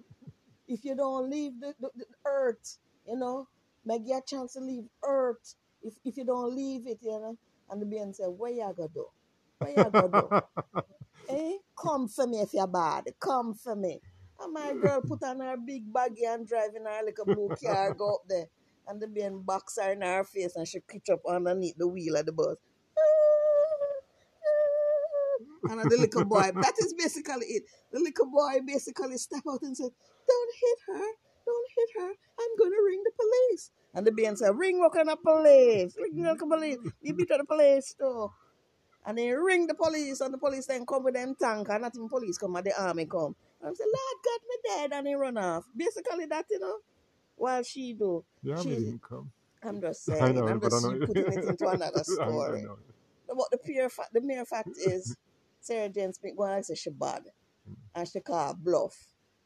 if 0.69 0.85
you 0.85 0.95
don't 0.95 1.31
leave 1.31 1.61
the, 1.61 1.75
the, 1.81 1.91
the 1.97 2.07
earth, 2.27 2.79
you 3.07 3.17
know, 3.17 3.49
make 3.85 4.03
your 4.07 4.23
chance 4.23 4.55
to 4.55 4.61
leave 4.61 4.85
earth. 5.05 5.55
If 5.83 5.95
if 6.05 6.17
you 6.17 6.25
don't 6.25 6.55
leave 6.55 6.87
it, 6.87 6.99
you 7.03 7.11
know, 7.11 7.37
and 7.71 7.83
the 7.83 7.87
Ben 7.87 8.15
said, 8.15 8.29
Where 8.29 8.53
you 8.53 8.73
go 8.77 8.89
do? 8.93 9.07
Where 9.59 9.71
you 9.73 9.91
go 9.91 10.09
do? 10.09 10.81
eh? 11.31 11.53
Come 11.81 12.09
for 12.09 12.27
me 12.27 12.41
if 12.41 12.55
you're 12.55 12.67
bad. 12.67 13.05
Come 13.21 13.55
for 13.55 13.77
me. 13.77 14.01
And 14.41 14.53
my 14.53 14.75
girl 14.75 15.01
put 15.03 15.23
on 15.23 15.41
her 15.41 15.57
big 15.57 15.93
baggy 15.93 16.25
and 16.25 16.47
driving 16.47 16.85
her 16.85 17.05
like 17.05 17.19
a 17.21 17.25
blue 17.25 17.55
car, 17.63 17.95
go 17.95 18.15
up 18.15 18.23
there. 18.29 18.47
And 18.89 19.01
the 19.01 19.09
being 19.09 19.43
box 19.43 19.79
her 19.81 19.93
in 19.93 20.03
her 20.03 20.25
face 20.25 20.57
and 20.57 20.67
she 20.69 20.81
catch 20.81 21.11
up 21.11 21.21
underneath 21.29 21.77
the 21.77 21.89
wheel 21.89 22.17
of 22.17 22.27
the 22.27 22.33
bus. 22.33 22.57
And 25.71 25.81
the 25.81 25.97
little 25.97 26.25
boy, 26.25 26.51
that 26.63 26.75
is 26.81 26.95
basically 26.95 27.47
it. 27.47 27.65
The 27.93 27.99
little 27.99 28.27
boy 28.27 28.61
basically 28.67 29.17
step 29.17 29.43
out 29.49 29.63
and 29.63 29.77
said, 29.77 29.91
Don't 30.29 30.55
hit 30.61 30.79
her, 30.89 31.07
don't 31.47 31.69
hit 31.77 32.03
her. 32.03 32.13
I'm 32.41 32.57
gonna 32.59 32.83
ring 32.85 33.03
the 33.05 33.13
police. 33.17 33.71
And 33.95 34.07
the 34.07 34.13
being 34.13 34.37
said, 34.37 34.57
Ring 34.57 34.79
what 34.79 34.93
kind 34.93 35.09
of 35.09 35.23
police? 35.23 35.97
Ring 35.99 36.23
the 36.23 36.37
police. 36.37 36.79
You 37.01 37.15
beat 37.15 37.29
the 37.29 37.45
police 37.49 37.95
too. 37.99 38.31
And 39.07 39.19
they 39.19 39.31
ring 39.33 39.67
the 39.67 39.75
police 39.75 40.21
and 40.21 40.33
the 40.33 40.39
police 40.39 40.67
then 40.67 40.87
come 40.87 41.05
with 41.05 41.15
them 41.15 41.35
tank 41.41 41.69
and 41.71 41.83
not 41.83 41.93
even 41.95 42.09
police 42.09 42.39
come 42.39 42.57
and 42.57 42.65
the 42.67 42.81
army 42.81 43.07
come. 43.07 43.37
And 43.61 43.71
I 43.71 43.75
said, 43.75 43.87
Lord 43.87 44.25
got 44.25 44.41
me 44.49 44.57
dead 44.67 44.99
and 44.99 45.07
he 45.07 45.15
run 45.15 45.37
off. 45.37 45.65
Basically 45.77 46.27
that, 46.27 46.47
you 46.51 46.59
know, 46.59 46.79
while 47.37 47.63
she 47.63 47.95
do. 47.95 48.25
Army 48.49 48.63
She- 48.63 48.71
didn't 48.77 49.03
come. 49.03 49.31
I'm 49.63 49.81
just 49.81 50.09
I 50.21 50.21
saying, 50.21 50.35
know, 50.35 50.49
I'm 50.49 50.59
but 50.59 50.73
I 50.75 50.81
just 50.81 50.85
know. 50.89 50.99
putting 51.07 51.33
it 51.33 51.45
into 51.45 51.69
another 51.69 52.05
I- 52.21 52.29
I 52.29 52.33
story. 52.33 52.63
know. 52.63 52.79
But 53.29 53.51
the 53.51 53.59
pure 53.59 53.89
fact, 53.89 54.13
the 54.13 54.21
mere 54.21 54.45
fact 54.45 54.69
is, 54.77 55.17
Sarah 55.61 55.89
Jane 55.89 56.13
Smith 56.13 56.37
going 56.37 56.53
and 56.53 56.67
say 56.67 56.75
she 56.75 56.91
bad, 56.91 57.25
mm. 57.69 57.77
and 57.95 58.09
she 58.09 58.21
call 58.21 58.55
bluff. 58.55 58.95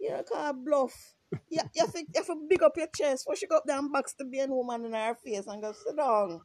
You 0.01 0.11
know, 0.11 0.23
call 0.25 0.53
bluff. 0.55 1.15
You, 1.51 1.61
you, 1.75 1.83
have 1.83 1.93
to, 1.93 2.01
you 2.01 2.07
have 2.17 2.27
to 2.27 2.37
big 2.49 2.63
up 2.63 2.77
your 2.77 2.89
chest 2.95 3.25
before 3.25 3.37
she 3.37 3.47
go 3.47 3.59
up 3.59 3.65
there 3.67 3.79
and 3.79 3.93
box 3.93 4.15
the 4.19 4.25
being 4.25 4.51
woman 4.51 4.85
in 4.87 4.93
her 4.95 5.15
face 5.15 5.47
and 5.47 5.63
go 5.63 5.73
sit 5.73 5.97
down. 5.97 6.41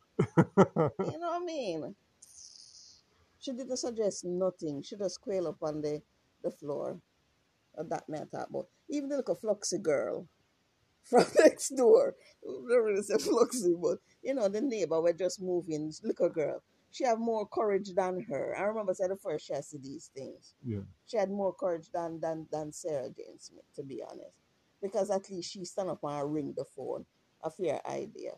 You 1.06 1.20
know 1.20 1.30
what 1.30 1.42
I 1.42 1.46
mean? 1.46 1.96
She 3.40 3.52
didn't 3.54 3.78
suggest 3.78 4.26
nothing. 4.26 4.84
She 4.84 4.96
just 4.98 5.22
quail 5.22 5.48
up 5.48 5.58
on 5.64 5.82
the, 5.82 6.02
the 6.44 6.52
floor. 6.52 7.00
And 7.76 7.90
that 7.92 8.10
man 8.10 8.28
talk 8.30 8.50
about. 8.50 8.68
Even 8.90 9.10
the 9.10 9.18
little 9.18 9.36
Fluxy 9.36 9.82
girl 9.82 10.28
from 11.04 11.26
next 11.40 11.70
door. 11.70 12.16
I 12.44 12.52
don't 12.52 12.84
really 12.84 13.02
say 13.02 13.16
Fluxy, 13.16 13.80
but 13.82 14.00
you 14.22 14.34
know, 14.34 14.48
the 14.48 14.62
neighbor 14.62 15.02
were 15.02 15.14
just 15.14 15.42
moving, 15.42 15.94
little 16.04 16.30
girl. 16.30 16.62
She 16.92 17.06
have 17.06 17.20
more 17.20 17.48
courage 17.48 17.90
than 17.96 18.22
her. 18.30 18.56
I 18.58 18.64
remember 18.64 18.94
said 18.94 19.10
the 19.10 19.16
first 19.16 19.48
she 19.48 19.54
had 19.54 19.66
see 19.66 19.80
these 19.82 20.12
things. 20.16 20.54
yeah. 20.64 20.82
She 21.08 21.18
had 21.18 21.32
more 21.32 21.54
courage 21.54 21.90
than 21.94 22.20
than 22.20 22.48
than 22.52 22.72
Sarah 22.72 23.10
Jane 23.10 23.40
Smith, 23.40 23.66
to 23.76 23.84
be 23.84 24.04
honest. 24.04 24.36
Because 24.82 25.10
at 25.10 25.30
least 25.32 25.52
she 25.52 25.66
stand 25.66 25.90
up 25.90 26.04
and 26.04 26.34
ring 26.34 26.54
the 26.56 26.66
phone. 26.66 27.06
A 27.44 27.50
fair 27.50 27.82
idea. 27.90 28.34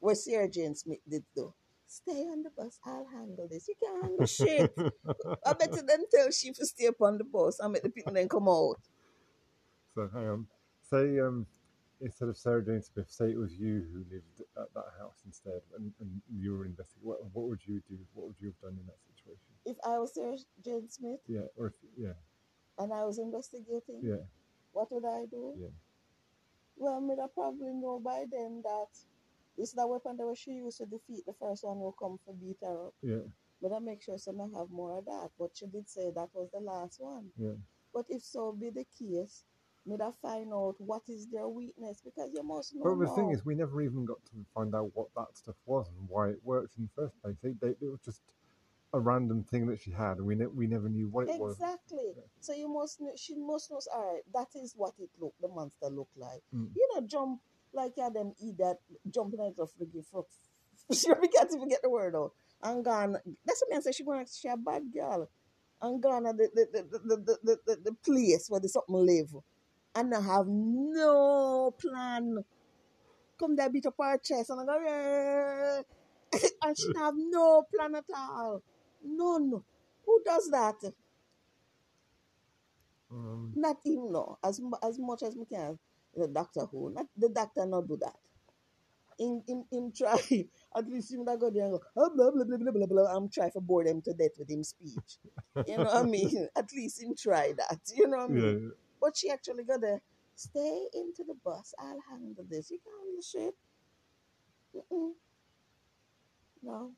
What 0.00 0.16
Sarah 0.16 0.48
Jane 0.48 0.74
Smith 0.74 0.98
did 1.08 1.24
do. 1.36 1.54
Stay 1.86 2.22
on 2.22 2.42
the 2.42 2.50
bus, 2.56 2.78
I'll 2.86 3.06
handle 3.12 3.46
this. 3.50 3.68
You 3.68 3.74
can't 3.82 4.02
handle 4.02 4.26
shit. 4.26 4.74
I 5.46 5.52
bet 5.52 5.74
you 5.74 5.82
then 5.82 6.04
tell 6.10 6.30
she 6.30 6.50
to 6.52 6.64
stay 6.64 6.86
up 6.86 7.00
on 7.02 7.18
the 7.18 7.24
bus 7.24 7.60
and 7.60 7.72
make 7.72 7.82
the 7.82 7.90
people 7.90 8.14
then 8.14 8.28
come 8.30 8.48
out. 8.48 8.76
So 9.94 10.08
hang 10.12 10.28
on. 10.28 10.46
Say 10.90 11.20
um, 11.20 11.46
instead 12.02 12.28
of 12.28 12.36
Sarah 12.36 12.64
Jane 12.64 12.82
Smith, 12.82 13.10
say 13.10 13.30
it 13.30 13.38
was 13.38 13.54
you 13.58 13.84
who 13.92 14.04
lived 14.10 14.42
at 14.56 14.72
that 14.74 14.90
house 14.98 15.22
instead, 15.24 15.60
and, 15.76 15.92
and 16.00 16.20
you 16.30 16.52
were 16.54 16.64
investigating. 16.66 17.08
What, 17.08 17.24
what 17.32 17.48
would 17.48 17.60
you 17.66 17.80
do? 17.88 17.98
What 18.14 18.26
would 18.28 18.36
you 18.40 18.48
have 18.48 18.60
done 18.60 18.78
in 18.80 18.86
that 18.86 19.00
situation? 19.14 19.46
If 19.64 19.76
I 19.86 19.98
was 19.98 20.14
Sarah 20.14 20.36
Jane 20.64 20.88
Smith 20.88 21.20
Yeah, 21.28 21.46
or 21.56 21.68
if 21.68 21.74
yeah, 21.96 22.14
and 22.78 22.92
I 22.92 23.04
was 23.04 23.18
investigating, 23.18 24.00
yeah, 24.02 24.24
what 24.72 24.90
would 24.92 25.04
I 25.04 25.26
do? 25.30 25.54
Yeah. 25.58 25.68
Well, 26.76 27.00
me 27.00 27.14
da 27.16 27.28
probably 27.28 27.72
know 27.72 28.00
by 28.00 28.24
then 28.30 28.62
that 28.64 28.88
it's 29.56 29.70
is 29.70 29.72
the 29.74 29.86
weapon 29.86 30.16
that 30.16 30.36
she 30.36 30.52
used 30.52 30.78
to 30.78 30.86
defeat 30.86 31.24
the 31.26 31.34
first 31.34 31.62
one 31.64 31.78
who 31.78 31.94
come 31.98 32.18
for 32.24 32.34
beat 32.34 32.56
her 32.62 32.86
up. 32.86 32.94
yeah, 33.02 33.26
But 33.60 33.72
I 33.72 33.78
make 33.78 34.02
sure 34.02 34.18
some 34.18 34.38
have 34.56 34.70
more 34.70 34.98
of 34.98 35.04
that. 35.04 35.30
But 35.38 35.50
she 35.54 35.66
did 35.66 35.88
say 35.88 36.10
that 36.10 36.30
was 36.34 36.48
the 36.52 36.60
last 36.60 37.00
one. 37.00 37.30
yeah. 37.36 37.54
But 37.94 38.06
if 38.08 38.22
so 38.22 38.52
be 38.52 38.70
the 38.70 38.86
case, 38.98 39.44
me 39.86 39.96
da 39.96 40.10
find 40.10 40.52
out 40.52 40.74
what 40.78 41.02
is 41.08 41.26
their 41.26 41.48
weakness 41.48 42.00
because 42.04 42.30
you 42.32 42.42
must 42.42 42.74
know. 42.74 42.82
But 42.84 43.06
the 43.06 43.14
thing 43.14 43.30
is, 43.30 43.44
we 43.44 43.54
never 43.54 43.82
even 43.82 44.04
got 44.04 44.24
to 44.26 44.32
find 44.54 44.74
out 44.74 44.90
what 44.94 45.08
that 45.16 45.36
stuff 45.36 45.56
was 45.66 45.88
and 45.88 46.08
why 46.08 46.30
it 46.30 46.40
worked 46.44 46.76
in 46.78 46.84
the 46.84 47.02
first 47.02 47.20
place. 47.22 47.36
They, 47.42 47.52
they, 47.60 47.74
it 47.80 47.90
was 47.90 48.00
just 48.04 48.20
a 48.94 49.00
random 49.00 49.44
thing 49.44 49.66
that 49.66 49.80
she 49.80 49.90
had, 49.90 50.18
and 50.18 50.26
we 50.26 50.34
ne- 50.34 50.46
we 50.46 50.66
never 50.66 50.88
knew 50.88 51.08
what 51.08 51.28
it 51.28 51.40
was. 51.40 51.54
Exactly. 51.54 52.12
Yeah. 52.16 52.22
So 52.40 52.52
you 52.52 52.68
must 52.72 53.00
know, 53.00 53.12
she 53.16 53.34
must 53.34 53.70
know. 53.70 53.80
All 53.94 54.12
right, 54.14 54.22
that 54.34 54.48
is 54.60 54.74
what 54.76 54.94
it 54.98 55.10
looked 55.20 55.40
The 55.40 55.48
monster 55.48 55.88
looked 55.88 56.16
like. 56.16 56.42
Mm. 56.54 56.68
You 56.76 56.88
know, 56.94 57.06
jump 57.06 57.40
like 57.72 57.92
yeah, 57.96 58.10
them 58.10 58.34
eat 58.40 58.58
that 58.58 58.76
jumping 59.10 59.40
out 59.40 59.58
of 59.58 59.70
the 59.78 59.86
gift. 59.86 60.12
She 60.92 61.08
we 61.20 61.28
can't 61.28 61.50
even 61.54 61.68
get 61.68 61.80
the 61.82 61.90
word 61.90 62.14
out. 62.14 62.32
And 62.62 62.84
gone. 62.84 63.16
That's 63.44 63.62
what 63.62 63.70
man 63.70 63.82
say. 63.82 63.92
She 63.92 64.04
going. 64.04 64.26
She 64.26 64.48
a 64.48 64.56
bad 64.56 64.82
girl. 64.92 65.28
And 65.80 66.02
gone 66.02 66.26
at 66.26 66.36
the 66.36 66.48
the 66.54 66.66
the 66.72 66.82
the 66.82 67.16
the, 67.16 67.38
the, 67.42 67.58
the, 67.66 67.76
the 67.84 67.92
place 68.04 68.46
where 68.48 68.60
the 68.60 68.68
something 68.68 68.94
live, 68.94 69.34
and 69.94 70.14
I 70.14 70.20
have 70.20 70.46
no 70.48 71.74
plan. 71.78 72.44
Come 73.38 73.56
there, 73.56 73.70
beat 73.70 73.86
up 73.86 73.94
her 73.98 74.18
chest, 74.18 74.50
and 74.50 74.60
I 74.60 74.64
go, 74.64 74.78
"Yeah." 74.84 75.82
and 76.62 76.78
she 76.78 76.88
have 76.96 77.14
no 77.16 77.64
plan 77.74 77.94
at 77.94 78.04
all. 78.16 78.62
None. 79.04 79.62
Who 80.06 80.22
does 80.24 80.50
that? 80.50 80.76
Um, 83.10 83.52
Not 83.54 83.76
even 83.84 84.12
no. 84.12 84.38
As 84.42 84.60
as 84.82 84.98
much 84.98 85.22
as 85.22 85.36
we 85.36 85.44
can. 85.44 85.78
The 86.14 86.28
doctor 86.28 86.66
who 86.66 86.90
not 86.92 87.06
the 87.16 87.28
doctor 87.28 87.66
not 87.66 87.88
do 87.88 87.96
that. 87.98 88.16
In 89.18 89.42
in 89.46 89.64
him 89.70 89.92
try 89.92 90.16
at 90.76 90.88
least 90.88 91.12
him 91.12 91.24
that 91.26 91.38
go 91.38 91.50
there 91.50 91.64
and 91.64 91.72
go 91.72 91.80
oh, 91.96 92.10
blah, 92.14 92.30
blah, 92.30 92.44
blah, 92.44 92.56
blah, 92.56 92.72
blah, 92.72 92.86
blah. 92.86 93.16
I'm 93.16 93.28
try 93.28 93.50
to 93.50 93.60
bore 93.60 93.84
them 93.84 94.00
to 94.02 94.12
death 94.14 94.38
with 94.38 94.50
him 94.50 94.64
speech. 94.64 95.18
You 95.66 95.78
know 95.78 95.84
what 95.84 95.96
I 95.96 96.02
mean? 96.04 96.48
At 96.56 96.72
least 96.72 97.02
him 97.02 97.14
try 97.16 97.52
that. 97.56 97.80
You 97.94 98.08
know 98.08 98.18
what 98.18 98.30
I 98.30 98.32
mean? 98.32 98.60
yeah, 98.60 98.81
But 99.02 99.16
she 99.16 99.30
actually 99.30 99.64
got 99.64 99.80
there. 99.80 100.00
Stay 100.36 100.86
into 100.94 101.24
the 101.26 101.34
bus. 101.44 101.74
I'll 101.78 101.98
handle 102.08 102.44
this. 102.48 102.70
You 102.70 102.78
can't 102.78 102.96
handle 103.04 103.22
shit. 103.22 103.54
Mm-mm. 104.76 105.12
No. 106.62 106.92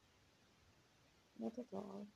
Not 1.40 1.52
at 1.58 1.64
all. 1.72 2.06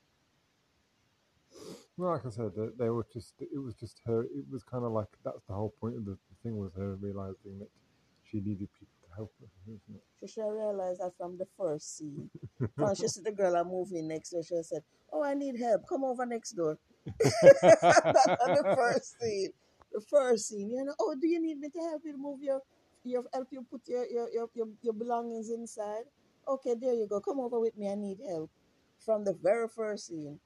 Well, 1.97 2.13
like 2.13 2.27
I 2.27 2.31
said, 2.31 2.53
they, 2.55 2.85
they 2.85 2.91
were 2.91 3.07
just. 3.13 3.35
It 3.41 3.59
was 3.59 3.75
just 3.75 4.03
her. 4.05 4.25
It 4.25 4.45
was 4.53 4.63
kind 4.63 4.85
of 4.85 4.93
like 4.93 5.09
that's 5.25 5.43
the 5.49 5.55
whole 5.55 5.75
point 5.81 5.97
of 5.97 6.05
the, 6.05 6.13
the 6.13 6.37
thing 6.43 6.59
was 6.59 6.71
her 6.77 6.95
realizing 6.97 7.59
that 7.59 7.71
she 8.31 8.39
needed 8.39 8.69
people 8.79 8.95
to 9.09 9.17
help 9.17 9.33
her. 9.41 9.47
Isn't 9.67 9.97
it? 9.97 10.03
She 10.21 10.29
should 10.29 10.45
have 10.45 10.53
realized 10.53 11.01
that 11.01 11.17
from 11.17 11.39
the 11.39 11.47
first 11.57 11.97
scene. 11.97 12.31
When 12.77 12.95
she 12.95 13.09
see 13.09 13.23
the 13.23 13.33
girl 13.33 13.57
are 13.57 13.65
moving 13.65 14.07
next 14.07 14.31
door, 14.31 14.43
she 14.43 14.63
said, 14.63 14.83
Oh, 15.13 15.25
I 15.25 15.35
need 15.35 15.59
help. 15.59 15.89
Come 15.89 16.05
over 16.05 16.27
next 16.27 16.53
door. 16.53 16.79
That's 17.07 17.41
the 17.43 18.75
first 18.77 19.19
scene. 19.19 19.51
The 19.93 20.01
first 20.01 20.49
scene. 20.49 20.71
You 20.71 20.85
know, 20.85 20.95
oh, 21.01 21.15
do 21.21 21.29
you 21.29 21.41
need 21.41 21.59
me 21.59 21.69
to 21.71 21.81
help 21.91 22.03
you 22.05 22.17
move 22.19 22.41
your 22.43 22.61
your 23.05 23.25
help 23.33 23.49
you 23.51 23.67
put 23.71 23.83
your 23.89 24.07
your, 24.09 24.29
your, 24.33 24.49
your, 24.55 24.69
your 24.83 24.95
belongings 24.95 25.51
inside? 25.51 26.05
Okay, 26.49 26.75
there 26.81 26.95
you 26.95 27.07
go. 27.09 27.21
Come 27.21 27.41
over 27.41 27.61
with 27.61 27.77
me. 27.77 27.89
I 27.91 27.95
need 27.95 28.19
help. 28.29 28.51
From 29.05 29.25
the 29.25 29.35
very 29.35 29.69
first 29.69 30.09
scene. 30.09 30.41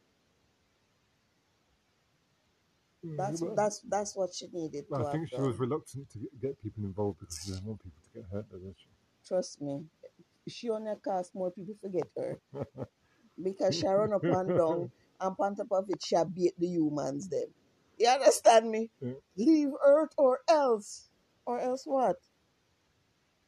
Hmm, 3.02 3.16
that's 3.16 3.40
Well, 3.40 3.54
that's 3.56 3.80
that's 3.88 4.16
what 4.16 4.30
she 4.34 4.46
needed 4.52 4.86
to 4.88 4.94
I 4.94 5.04
think 5.04 5.28
she 5.28 5.36
done. 5.36 5.48
was 5.48 5.58
reluctant 5.58 6.10
to 6.10 6.18
get- 6.40 6.62
people 6.62 6.84
involved 6.84 7.20
because 7.20 7.38
she 7.42 7.50
didn't 7.52 7.66
want 7.66 7.82
people 7.82 8.00
to 8.02 8.10
get 8.20 8.30
hurt, 8.30 8.46
she? 8.78 8.88
Trust 9.26 9.60
me, 9.62 9.84
she 10.48 10.70
only 10.70 10.94
cast 11.04 11.34
more 11.34 11.50
people 11.52 11.74
forget 11.80 12.08
her. 12.16 12.38
because 13.42 13.76
she 13.76 13.86
run 13.86 14.12
up 14.12 14.24
and 14.30 14.54
down 14.54 14.90
and 15.20 15.36
on 15.38 15.56
top 15.56 15.66
of 15.72 15.84
it 15.90 16.02
she 16.02 16.16
beat 16.34 16.54
the 16.58 16.66
humans 16.68 17.28
them. 17.28 17.48
You 17.98 18.08
understand 18.08 18.70
me? 18.70 18.90
Yeah. 19.00 19.12
Leave 19.36 19.70
Earth 19.84 20.12
or 20.16 20.40
else. 20.48 21.08
Or 21.46 21.58
else 21.60 21.82
what? 21.84 22.16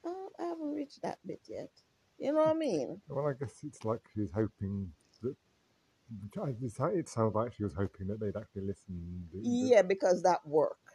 Oh, 0.04 0.28
I 0.38 0.44
haven't 0.44 0.74
reached 0.74 1.02
that 1.02 1.18
bit 1.26 1.40
yet. 1.48 1.70
You 2.18 2.32
know 2.32 2.40
what 2.40 2.48
I 2.48 2.54
mean? 2.54 3.00
Well, 3.08 3.26
I 3.26 3.32
guess 3.38 3.54
it's 3.64 3.84
like 3.84 4.00
she 4.12 4.20
was 4.20 4.30
hoping 4.32 4.92
that. 5.22 5.36
It 6.94 7.08
sounds 7.08 7.34
like 7.34 7.54
she 7.54 7.64
was 7.64 7.74
hoping 7.74 8.08
that 8.08 8.20
they'd 8.20 8.36
actually 8.36 8.62
listen. 8.66 9.28
that- 9.32 9.42
that- 9.42 9.48
Yeah, 9.48 9.82
because 9.82 10.22
that 10.22 10.46
worked. 10.46 10.92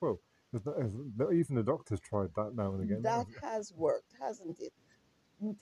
Well, 0.00 0.20
there's 0.52 0.64
not, 0.66 0.76
there's, 1.16 1.34
even 1.38 1.56
the 1.56 1.62
doctors 1.62 2.00
tried 2.00 2.30
that 2.36 2.54
now 2.54 2.74
and 2.74 2.82
again. 2.82 3.02
That 3.02 3.26
has 3.42 3.72
worked, 3.74 4.12
hasn't 4.20 4.58
it? 4.60 4.72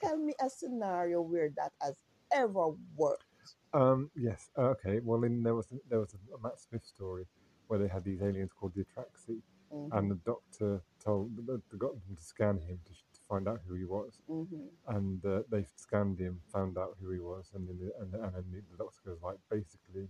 Tell 0.01 0.17
me 0.17 0.35
a 0.41 0.51
scenario 0.51 1.21
where 1.21 1.51
that 1.57 1.73
has 1.81 1.97
ever 2.33 2.71
worked. 2.97 3.25
Um, 3.73 4.11
yes. 4.17 4.51
uh, 4.59 4.71
Okay. 4.77 5.01
Well, 5.03 5.23
in, 5.25 5.43
there 5.43 5.55
was 5.55 5.69
there 5.89 6.01
was 6.01 6.15
a, 6.15 6.35
a 6.37 6.41
Matt 6.43 6.61
Smith 6.61 6.85
story 6.85 7.27
where 7.69 7.79
they 7.79 7.89
had 7.89 8.05
these 8.05 8.23
aliens 8.23 8.53
called 8.53 8.75
the 8.75 8.85
Atraxi, 8.85 9.41
Mhm, 9.73 9.93
and 9.99 10.11
the 10.11 10.17
doctor 10.27 10.83
told 11.03 11.37
the, 11.37 11.61
the 11.71 11.77
got 11.77 11.93
them 11.93 12.17
to 12.17 12.23
scan 12.23 12.59
him 12.59 12.79
to, 12.85 12.93
to 12.93 13.21
find 13.29 13.49
out 13.49 13.61
who 13.67 13.75
he 13.75 13.85
was, 13.85 14.21
mhm. 14.29 14.69
and 14.89 15.25
uh, 15.27 15.43
they 15.51 15.65
scanned 15.77 16.19
him, 16.19 16.41
found 16.53 16.79
out 16.79 16.97
who 17.01 17.11
he 17.11 17.19
was, 17.21 17.51
and 17.55 17.69
then 17.69 17.79
the, 17.81 17.93
and, 18.01 18.15
and 18.15 18.35
then 18.35 18.63
the, 18.71 18.77
doctor 18.79 19.01
goes 19.07 19.19
like, 19.23 19.39
basically, 19.51 20.09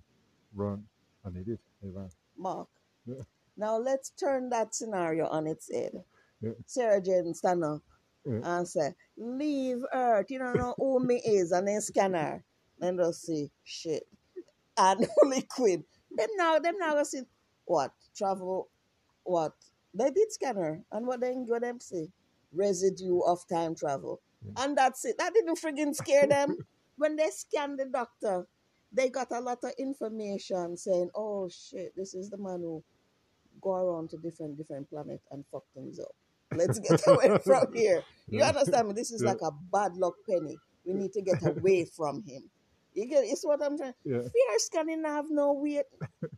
run, 0.54 0.84
and 1.24 1.34
they 1.36 1.42
did. 1.42 1.58
They 1.82 1.90
ran. 1.90 2.10
Mark. 2.36 2.68
Yeah. 3.06 3.22
Now 3.56 3.78
let's 3.78 4.10
turn 4.10 4.50
that 4.50 4.74
scenario 4.74 5.26
on 5.28 5.46
its 5.46 5.70
head. 5.72 5.92
Yeah. 6.40 6.52
Sarah 6.66 7.00
Jane 7.00 7.34
stand 7.34 7.64
up 7.64 7.82
Yeah. 8.26 8.40
and 8.42 8.68
say, 8.68 8.94
Leave 9.16 9.82
Earth, 9.92 10.26
you 10.30 10.38
don't 10.38 10.58
know 10.58 10.74
who 10.78 11.00
me 11.00 11.22
is, 11.24 11.52
and 11.52 11.68
then 11.68 11.80
scan 11.80 12.14
her. 12.14 12.44
Then 12.84 12.96
they'll 12.96 13.12
see 13.12 13.50
shit. 13.64 14.04
And 14.76 15.06
only 15.24 15.36
liquid. 15.36 15.84
Them 16.16 16.28
now 16.36 16.58
them 16.58 16.76
now 16.78 16.92
gonna 16.92 17.04
see 17.04 17.22
what? 17.64 17.92
Travel 18.16 18.68
what? 19.24 19.52
They 19.94 20.10
did 20.10 20.32
scanner. 20.32 20.82
And 20.92 21.06
what 21.06 21.20
then 21.20 21.44
what 21.48 21.62
them 21.62 21.80
see? 21.80 22.08
residue 22.54 23.20
of 23.20 23.46
time 23.48 23.74
travel. 23.74 24.20
Hmm. 24.42 24.52
And 24.58 24.78
that's 24.78 25.04
it. 25.04 25.16
That 25.18 25.34
didn't 25.34 25.60
friggin' 25.60 25.94
scare 25.94 26.26
them. 26.26 26.56
when 26.96 27.16
they 27.16 27.28
scanned 27.30 27.78
the 27.78 27.86
doctor, 27.86 28.46
they 28.92 29.08
got 29.08 29.32
a 29.32 29.40
lot 29.40 29.58
of 29.64 29.72
information 29.78 30.76
saying, 30.76 31.10
oh 31.14 31.48
shit, 31.48 31.92
this 31.96 32.14
is 32.14 32.30
the 32.30 32.38
man 32.38 32.60
who 32.60 32.82
go 33.60 33.74
around 33.74 34.10
to 34.10 34.16
different 34.18 34.56
different 34.56 34.88
planet 34.88 35.20
and 35.30 35.44
fuck 35.50 35.64
things 35.74 35.98
up. 35.98 36.14
Let's 36.54 36.78
get 36.78 37.00
away 37.06 37.38
from 37.44 37.72
here. 37.74 38.02
You 38.28 38.40
hmm. 38.40 38.48
understand 38.48 38.88
me? 38.88 38.94
This 38.94 39.12
is 39.12 39.22
like 39.22 39.42
a 39.42 39.50
bad 39.50 39.96
luck 39.96 40.14
penny. 40.28 40.56
We 40.84 40.92
need 40.94 41.12
to 41.14 41.22
get 41.22 41.44
away 41.46 41.86
from 41.86 42.22
him. 42.22 42.50
You 42.94 43.08
get 43.08 43.24
it's 43.24 43.44
what 43.44 43.62
I'm 43.62 43.76
trying. 43.76 43.94
Yeah. 44.04 44.20
Fear 44.20 44.58
scanning 44.58 45.04
have 45.04 45.30
no 45.30 45.52
weight. 45.52 45.84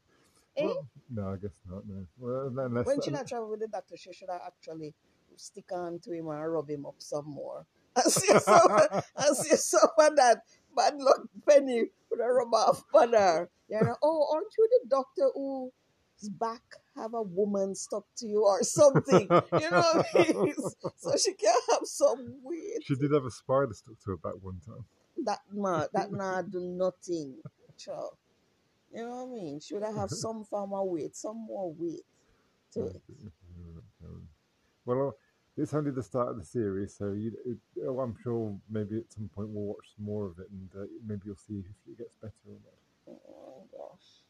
Eh? 0.59 0.65
Well, 0.65 0.89
no, 1.11 1.33
I 1.35 1.37
guess 1.37 1.51
not. 1.69 1.83
No. 1.87 2.07
Well, 2.17 2.67
unless 2.67 2.87
when 2.87 3.03
she 3.03 3.11
not 3.11 3.29
travel 3.29 3.51
with 3.51 3.61
the 3.61 3.69
doctor, 3.69 3.95
she 3.95 4.15
should 4.15 4.31
have 4.31 4.41
actually 4.47 4.95
stick 5.37 5.71
on 5.71 5.99
to 6.01 6.13
him 6.13 6.29
and 6.29 6.53
rub 6.53 6.71
him 6.71 6.87
up 6.87 6.95
some 6.97 7.27
more. 7.27 7.67
I 7.95 8.01
see 8.01 8.39
some, 8.39 8.71
and 9.17 9.37
see 9.37 9.57
some 9.57 9.91
of 9.99 10.17
that 10.17 10.39
bad 10.75 10.95
luck 10.97 11.21
penny 11.49 11.85
with 12.11 12.21
a 12.21 12.33
rub 12.33 12.55
off 12.55 12.83
on 12.95 13.13
her. 13.13 13.51
You 13.69 13.81
know, 13.83 13.97
oh, 14.03 14.35
aren't 14.35 14.53
you 14.57 14.69
the 14.83 14.89
doctor 14.89 15.29
who's 15.35 16.29
back 16.31 16.63
have 16.97 17.13
a 17.15 17.23
woman 17.23 17.75
stuck 17.75 18.05
to 18.19 18.27
you 18.27 18.45
or 18.45 18.63
something? 18.63 19.29
You 19.61 19.71
know 19.71 19.85
what 19.93 20.07
I 20.15 20.33
mean? 20.33 20.55
So 20.97 21.17
she 21.17 21.35
can 21.35 21.55
have 21.71 21.85
some 21.85 22.41
weight. 22.43 22.83
she 22.85 22.95
did 22.95 23.13
have 23.13 23.25
a 23.25 23.31
spider 23.31 23.75
stuck 23.75 23.99
to 24.05 24.11
her 24.13 24.17
back 24.17 24.35
one 24.41 24.61
time. 24.65 24.85
That 25.25 25.41
ma, 25.53 25.87
that 25.93 26.13
nah 26.13 26.43
do 26.43 26.61
nothing. 26.61 27.43
Sure. 27.77 28.13
You 28.93 29.03
know 29.03 29.25
what 29.25 29.29
I 29.29 29.35
mean? 29.43 29.61
Should 29.61 29.83
I 29.83 29.93
have 29.93 30.11
some 30.11 30.45
farmer 30.45 30.83
weight, 30.85 31.17
some 31.17 31.39
more 31.47 31.73
weight 31.73 32.05
to 32.75 32.87
it? 32.87 33.03
Well, 34.87 35.09
uh, 35.09 35.13
it's 35.57 35.75
only 35.75 35.91
the 35.91 36.03
start 36.03 36.29
of 36.31 36.39
the 36.39 36.45
series, 36.45 36.95
so 36.97 37.13
you, 37.13 37.33
it, 37.45 37.59
oh, 37.87 38.01
I'm 38.01 38.17
sure 38.23 38.59
maybe 38.71 38.99
at 38.99 39.13
some 39.13 39.29
point 39.35 39.49
we'll 39.51 39.65
watch 39.65 39.87
some 39.97 40.05
more 40.07 40.27
of 40.27 40.39
it, 40.39 40.49
and 40.51 40.71
uh, 40.75 40.87
maybe 41.07 41.23
you'll 41.27 41.37
see 41.37 41.59
if 41.61 41.67
it 41.89 41.99
gets 41.99 42.15
better 42.21 42.33
or 42.49 42.59
not. 42.65 42.75
Oh 43.09 43.67
gosh. 43.73 44.23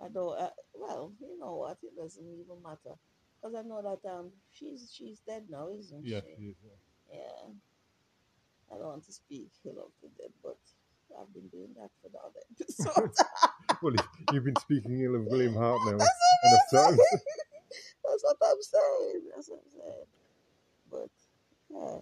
I 0.00 0.08
don't. 0.08 0.38
Uh, 0.38 0.50
well, 0.74 1.12
you 1.20 1.38
know 1.38 1.56
what? 1.56 1.78
It 1.82 1.96
doesn't 1.96 2.24
even 2.24 2.62
matter 2.62 2.96
because 3.40 3.54
I 3.56 3.62
know 3.62 3.82
that 3.82 4.08
um 4.08 4.32
she's 4.50 4.90
she's 4.92 5.20
dead 5.20 5.46
now, 5.50 5.68
isn't 5.70 6.06
Yeah, 6.06 6.20
she? 6.20 6.34
she 6.36 6.42
is, 6.50 6.56
yeah. 6.64 7.16
Yeah. 7.18 7.52
I 8.72 8.78
don't 8.78 8.88
want 8.88 9.04
to 9.06 9.12
speak 9.12 9.50
ill 9.66 9.78
of 9.80 9.92
the 10.02 10.08
dead, 10.18 10.32
but 10.42 10.58
I've 11.18 11.32
been 11.34 11.48
doing 11.48 11.74
that 11.80 11.90
for 12.02 12.10
the 12.10 12.18
other 12.20 12.40
episodes. 12.60 13.24
Well, 13.82 13.94
you- 13.94 14.08
you've 14.34 14.44
been 14.44 14.56
speaking 14.56 15.00
ill 15.02 15.16
of 15.16 15.26
William 15.26 15.54
Hartnell 15.54 15.98
That's 15.98 16.10
enough 16.44 16.62
what 16.72 16.80
I'm 16.88 16.96
times. 16.96 16.98
saying. 16.98 17.22
That's 18.04 18.24
what 18.24 18.36
I'm 18.42 18.62
saying. 18.62 19.22
That's 19.34 19.48
what 19.50 19.60
I'm 19.64 19.72
saying. 19.80 20.06
But 20.90 21.10
yeah. 21.70 21.98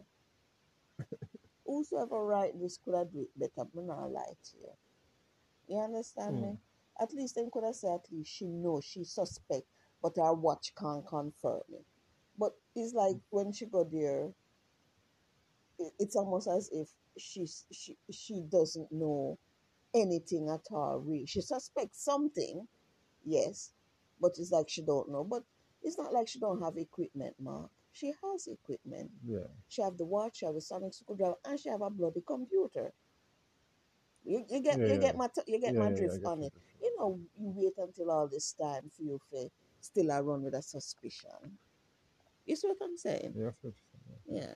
Whosoever 1.67 2.25
write 2.25 2.61
this 2.61 2.79
could 2.85 2.95
have 2.97 3.13
do 3.13 3.21
it 3.23 3.31
better, 3.39 3.69
but 3.75 3.85
not 3.85 4.13
lie 4.13 4.23
to 4.25 4.57
you. 4.59 4.71
You 5.69 5.81
understand 5.83 6.41
me? 6.41 6.49
Hmm. 6.49 7.03
At 7.03 7.15
least 7.15 7.37
they 7.37 7.47
could 7.53 7.65
have 7.65 7.77
said 7.77 7.93
at 7.95 8.13
least 8.13 8.33
she 8.33 8.47
knows 8.47 8.85
she 8.85 9.05
suspect, 9.05 9.65
but 10.03 10.17
her 10.17 10.35
watch 10.35 10.73
can't 10.79 11.07
confirm 11.07 11.63
it. 11.73 11.85
But 12.39 12.53
it's 12.77 12.95
like 12.95 13.17
hmm. 13.17 13.21
when 13.31 13.53
she 13.53 13.67
got 13.67 13.93
there, 13.93 14.31
it's 15.99 16.17
almost 16.17 16.49
as 16.49 16.71
if 16.73 16.89
she's 17.19 17.67
she 17.73 17.97
she 18.11 18.43
doesn't 18.51 18.91
know 18.93 19.39
anything 19.95 20.49
at 20.51 20.67
all. 20.73 21.01
Really, 21.01 21.27
she 21.27 21.41
suspects 21.41 22.05
something, 22.05 22.67
yes, 23.25 23.73
but 24.21 24.33
it's 24.39 24.53
like 24.53 24.69
she 24.69 24.83
don't 24.83 25.11
know. 25.11 25.25
But 25.25 25.45
it's 25.83 25.99
not 25.99 26.13
like 26.13 26.29
she 26.29 26.39
don't 26.41 26.63
have 26.63 26.77
equipment, 26.79 27.37
Mark. 27.41 27.71
She 27.93 28.13
has 28.23 28.47
equipment. 28.47 29.11
Yeah, 29.25 29.49
She 29.69 29.83
have 29.83 29.97
the 29.99 30.05
watch, 30.05 30.39
she 30.39 30.47
have 30.47 30.57
a 30.57 30.61
sonic 30.61 30.95
screwdriver, 30.95 31.37
and 31.45 31.59
she 31.59 31.69
have 31.71 31.83
a 31.83 31.91
bloody 31.91 32.23
computer. 32.27 32.93
You, 34.25 34.45
you 34.51 34.61
get 34.61 34.81
Yeah, 34.81 34.87
you 34.87 34.99
yeah. 34.99 34.99
get 34.99 35.17
my 35.17 35.29
you 35.47 35.61
get 35.61 35.77
yeah, 35.77 35.79
my 35.79 35.91
drift 35.91 36.21
get 36.21 36.23
on 36.25 36.43
you. 36.43 36.45
it. 36.45 36.53
You 36.81 36.97
know, 36.99 37.21
you 37.39 37.53
wait 37.57 37.75
until 37.79 38.11
all 38.11 38.29
this 38.29 38.53
time 38.53 38.91
for 38.95 39.03
you 39.03 39.21
to 39.33 39.51
still 39.81 40.11
a 40.11 40.23
run 40.23 40.43
with 40.43 40.55
a 40.55 40.63
suspicion. 40.63 41.59
You 42.47 42.57
see 42.57 42.69
what 42.69 42.79
I'm 42.83 42.97
saying? 42.97 43.35
Yeah. 43.35 43.51
Yeah. 44.27 44.55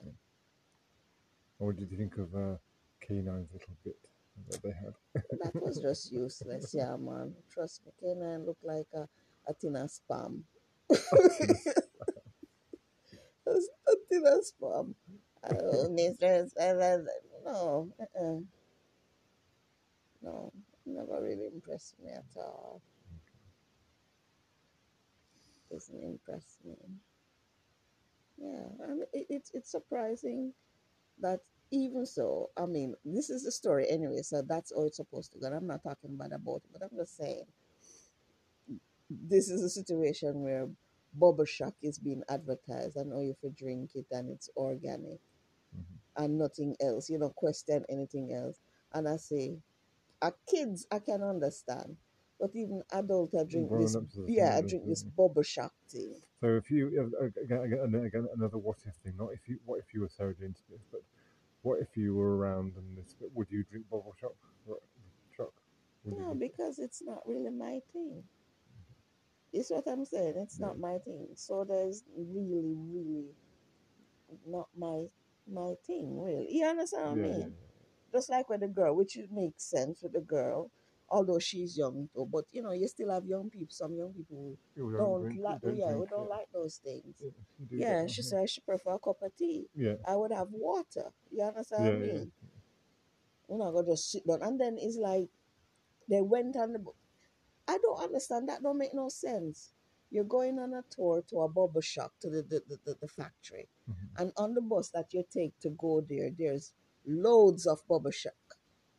And 1.61 1.67
what 1.67 1.77
did 1.77 1.91
you 1.91 1.97
think 1.97 2.17
of 2.17 2.35
uh, 2.35 2.57
K9's 3.07 3.53
little 3.53 3.77
bit 3.85 3.97
that 4.49 4.63
they 4.63 4.71
had? 4.71 4.95
That 5.43 5.55
was 5.61 5.79
just 5.79 6.11
useless, 6.11 6.73
yeah, 6.73 6.97
man. 6.97 7.35
Trust 7.53 7.83
me, 7.85 7.93
K9 8.03 8.45
looked 8.47 8.65
like 8.65 8.87
a, 8.95 9.07
a 9.47 9.53
tin 9.53 9.75
of 9.77 9.91
spam. 9.91 10.41
It's 13.45 13.69
a 13.87 13.95
tin 14.11 14.23
of 14.27 14.43
spam. 14.45 14.95
Oh, 15.51 15.87
No, 17.45 17.93
uh-uh. 18.01 18.39
no, 20.23 20.53
never 20.85 21.21
really 21.23 21.47
impressed 21.53 21.95
me 22.03 22.11
at 22.11 22.25
all. 22.37 22.81
Doesn't 25.71 26.03
impress 26.03 26.57
me. 26.65 26.75
Yeah, 28.37 28.85
and 28.87 29.03
it, 29.13 29.27
it's 29.29 29.51
it's 29.53 29.71
surprising 29.71 30.53
that 31.21 31.41
even 31.71 32.05
so, 32.05 32.51
I 32.57 32.65
mean, 32.67 32.95
this 33.05 33.29
is 33.29 33.43
the 33.43 33.51
story 33.51 33.89
anyway, 33.89 34.21
so 34.23 34.41
that's 34.41 34.73
how 34.75 34.83
it's 34.85 34.97
supposed 34.97 35.33
to 35.33 35.39
go. 35.39 35.47
And 35.47 35.55
I'm 35.55 35.67
not 35.67 35.83
talking 35.83 36.17
bad 36.17 36.33
about 36.33 36.57
it, 36.65 36.69
but 36.73 36.83
I'm 36.83 36.97
just 36.97 37.17
saying 37.17 37.45
this 39.09 39.49
is 39.49 39.63
a 39.63 39.69
situation 39.69 40.41
where 40.43 40.69
bubble 41.13 41.45
shock 41.45 41.73
is 41.81 41.99
being 41.99 42.23
advertised. 42.29 42.97
I 42.99 43.03
know 43.03 43.19
if 43.19 43.37
you 43.43 43.51
drink 43.57 43.91
it 43.95 44.07
and 44.11 44.29
it's 44.29 44.49
organic 44.57 45.19
Mhm. 45.75 45.99
and 46.17 46.37
nothing 46.37 46.75
else, 46.81 47.09
you 47.09 47.19
don't 47.19 47.35
question 47.35 47.85
anything 47.89 48.33
else. 48.33 48.59
And 48.93 49.07
I 49.09 49.17
say, 49.17 49.57
uh, 50.21 50.31
kids, 50.47 50.87
I 50.91 50.99
can 50.99 51.23
understand, 51.23 51.97
but 52.39 52.55
even 52.55 52.83
adult, 52.91 53.35
I 53.35 53.43
drink 53.43 53.71
this. 53.71 53.95
Yeah, 54.27 54.55
I 54.57 54.61
drink 54.61 54.87
this 54.87 55.03
bubble 55.03 55.43
shock 55.43 55.73
thing. 55.89 56.21
So 56.41 56.55
if 56.57 56.71
you 56.71 56.87
again, 57.43 57.59
again, 57.63 57.95
again 58.05 58.27
another 58.35 58.57
what 58.57 58.77
if 58.85 58.95
thing, 58.95 59.15
not 59.17 59.33
if 59.33 59.47
you 59.47 59.59
what 59.65 59.79
if 59.79 59.93
you 59.93 60.01
were 60.01 60.09
Sarah 60.09 60.35
Jane 60.35 60.55
Smith, 60.55 60.81
but 60.91 61.03
what 61.63 61.79
if 61.79 61.95
you 61.95 62.15
were 62.15 62.37
around 62.37 62.73
and 62.77 62.97
this, 62.97 63.15
would 63.33 63.47
you 63.51 63.63
drink 63.69 63.89
bubble 63.89 64.15
shock? 64.19 64.35
Uh, 64.69 64.75
you 66.05 66.11
No, 66.17 66.33
because 66.33 66.79
it's 66.79 67.01
not 67.03 67.27
really 67.27 67.49
my 67.51 67.79
thing. 67.93 68.23
It's 69.53 69.69
what 69.69 69.87
I'm 69.87 70.05
saying. 70.05 70.35
It's 70.37 70.59
not 70.59 70.79
my 70.79 70.97
thing. 70.99 71.27
Soda 71.35 71.73
is 71.87 72.03
really, 72.17 72.75
really 72.75 73.25
not 74.47 74.67
my 74.77 75.05
my 75.47 75.73
thing. 75.85 76.21
Really, 76.21 76.47
you 76.51 76.65
understand 76.65 77.03
what 77.09 77.19
yeah, 77.19 77.25
I 77.25 77.37
yeah, 77.37 77.45
mean? 77.45 77.53
Just 78.11 78.29
like 78.29 78.49
with 78.49 78.61
the 78.61 78.67
girl, 78.67 78.95
which 78.95 79.17
makes 79.31 79.63
sense 79.63 80.01
with 80.01 80.13
the 80.13 80.21
girl, 80.21 80.71
although 81.11 81.39
she's 81.39 81.77
young 81.77 82.09
too. 82.15 82.27
But 82.31 82.45
you 82.51 82.63
know, 82.63 82.71
you 82.71 82.87
still 82.87 83.11
have 83.11 83.25
young 83.25 83.49
people. 83.51 83.67
Some 83.71 83.95
young 83.95 84.13
people 84.13 84.57
who 84.75 84.91
don't, 84.97 85.21
drink- 85.23 85.41
like, 85.43 85.61
don't 85.61 85.75
yeah, 85.77 85.87
who 85.87 85.93
drink 85.93 86.09
don't 86.11 86.25
it. 86.27 86.29
like 86.29 86.47
those 86.53 86.77
things. 86.77 87.15
Yeah, 87.21 87.29
Yeah, 87.69 88.07
she 88.07 88.21
yeah. 88.21 88.27
said 88.29 88.49
she 88.49 88.61
prefer 88.61 88.91
a 88.93 88.99
cup 88.99 89.21
of 89.21 89.35
tea. 89.37 89.67
Yeah, 89.75 89.95
I 90.07 90.15
would 90.15 90.31
have 90.31 90.49
water. 90.51 91.11
You 91.31 91.43
understand 91.43 91.83
yeah, 91.83 91.89
what 91.91 91.97
I 91.97 92.05
yeah. 92.07 92.13
mean? 92.13 92.31
We're 93.47 93.57
not 93.59 93.71
gonna 93.73 93.87
just 93.87 94.11
sit 94.11 94.27
down. 94.27 94.41
And 94.41 94.59
then 94.59 94.77
it's 94.79 94.97
like 94.97 95.29
they 96.09 96.21
went 96.21 96.55
on 96.57 96.73
the. 96.73 96.79
bu- 96.79 96.93
I 97.67 97.77
don't 97.79 98.01
understand. 98.01 98.49
That 98.49 98.63
don't 98.63 98.77
make 98.77 98.93
no 98.93 99.09
sense. 99.09 99.73
You're 100.11 100.25
going 100.25 100.59
on 100.59 100.73
a 100.73 100.83
tour 100.89 101.23
to 101.29 101.41
a 101.41 101.49
bubble 101.49 101.81
shop 101.81 102.13
to 102.21 102.29
the 102.29 102.41
the, 102.43 102.61
the, 102.69 102.77
the, 102.85 102.95
the 103.01 103.07
factory, 103.07 103.67
Mhm. 103.89 103.95
and 104.19 104.31
on 104.37 104.53
the 104.53 104.61
bus 104.61 104.89
that 104.89 105.13
you 105.13 105.23
take 105.31 105.57
to 105.61 105.69
go 105.71 106.01
there, 106.01 106.31
there's 106.37 106.73
loads 107.05 107.65
of 107.67 107.79
bubble 107.87 108.11
shock 108.11 108.33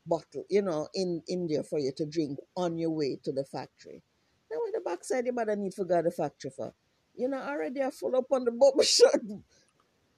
bottle, 0.07 0.45
you 0.51 0.63
know, 0.63 0.89
in 0.95 1.23
India 1.29 1.63
for 1.63 1.79
you 1.79 1.93
to 1.97 2.07
drink 2.07 2.39
on 2.57 2.79
your 2.79 2.91
way 2.91 3.19
to 3.25 3.33
the 3.33 3.45
factory. 3.45 4.03
Now, 4.51 4.59
with 4.65 4.75
the 4.75 4.81
backside, 4.81 5.27
you 5.27 5.33
better 5.33 5.57
need 5.57 5.73
to 5.73 5.85
go 5.85 5.97
to 5.99 6.03
the 6.05 6.11
factory 6.11 6.51
for. 6.57 6.75
You 7.15 7.29
know, 7.29 7.39
already 7.39 7.81
are 7.83 7.91
full 7.91 8.17
up 8.17 8.27
on 8.33 8.45
the 8.45 8.53
bubble 8.53 8.83
shock 8.85 9.21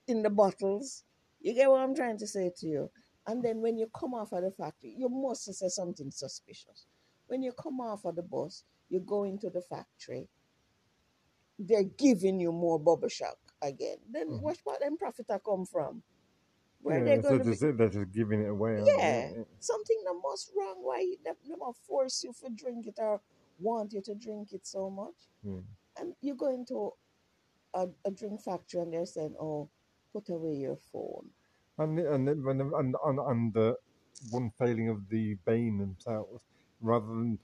in 0.07 0.23
the 0.23 0.29
bottles. 0.29 1.03
You 1.41 1.53
get 1.53 1.69
what 1.69 1.81
I'm 1.81 1.95
trying 1.95 2.17
to 2.19 2.27
say 2.27 2.51
to 2.57 2.67
you? 2.67 2.91
And 3.27 3.43
then 3.43 3.61
when 3.61 3.77
you 3.77 3.87
come 3.97 4.13
off 4.13 4.33
of 4.33 4.43
the 4.43 4.51
factory, 4.51 4.95
you 4.97 5.09
must 5.09 5.53
say 5.53 5.67
something 5.69 6.11
suspicious. 6.11 6.85
When 7.27 7.43
you 7.43 7.53
come 7.53 7.79
off 7.81 8.05
of 8.05 8.15
the 8.15 8.23
bus, 8.23 8.63
you 8.89 8.99
go 8.99 9.23
into 9.23 9.49
the 9.49 9.61
factory, 9.61 10.27
they're 11.57 11.83
giving 11.83 12.39
you 12.39 12.51
more 12.51 12.79
bubble 12.79 13.09
shock 13.09 13.37
again. 13.61 13.97
Then 14.11 14.27
Mhm. 14.29 14.41
where's 14.41 14.59
what 14.63 14.79
them 14.81 14.97
profit 14.97 15.27
a 15.29 15.39
come 15.39 15.65
from? 15.65 16.03
Where 16.85 16.99
yeah, 16.99 17.15
they're 17.15 17.23
so 17.23 17.39
going 17.39 17.57
to 17.57 17.71
they're 17.73 17.89
just 17.89 18.11
giving 18.11 18.41
it 18.43 18.49
away. 18.49 18.83
yeah, 18.85 19.31
something 19.59 19.97
that 20.05 20.13
must 20.23 20.51
wrong. 20.55 20.75
Why 20.81 21.15
they, 21.25 21.31
must 21.57 21.79
force 21.87 22.23
you 22.23 22.31
to 22.43 22.49
drink 22.51 22.85
it 22.85 22.99
or 22.99 23.21
want 23.59 23.93
you 23.93 24.01
to 24.01 24.13
drink 24.13 24.53
it 24.53 24.67
so 24.67 24.91
much? 24.91 25.15
Yeah. 25.43 25.65
And 25.97 26.13
you 26.21 26.35
go 26.35 26.53
into 26.53 26.91
a, 27.73 27.87
a 28.05 28.11
drink 28.11 28.43
factory 28.43 28.81
and 28.81 28.93
they're 28.93 29.07
saying, 29.07 29.33
"Oh, 29.41 29.67
put 30.13 30.29
away 30.29 30.53
your 30.53 30.77
phone." 30.91 31.31
And 31.79 31.97
and 31.97 32.27
then- 32.27 32.43
and 32.45 32.61
and 32.61 32.95
and, 33.03 33.19
and 33.19 33.53
the 33.55 33.77
one 34.29 34.51
failing 34.59 34.89
of 34.89 35.09
the 35.09 35.37
Bane 35.43 35.79
themselves, 35.79 36.43
rather 36.81 37.07
than 37.07 37.39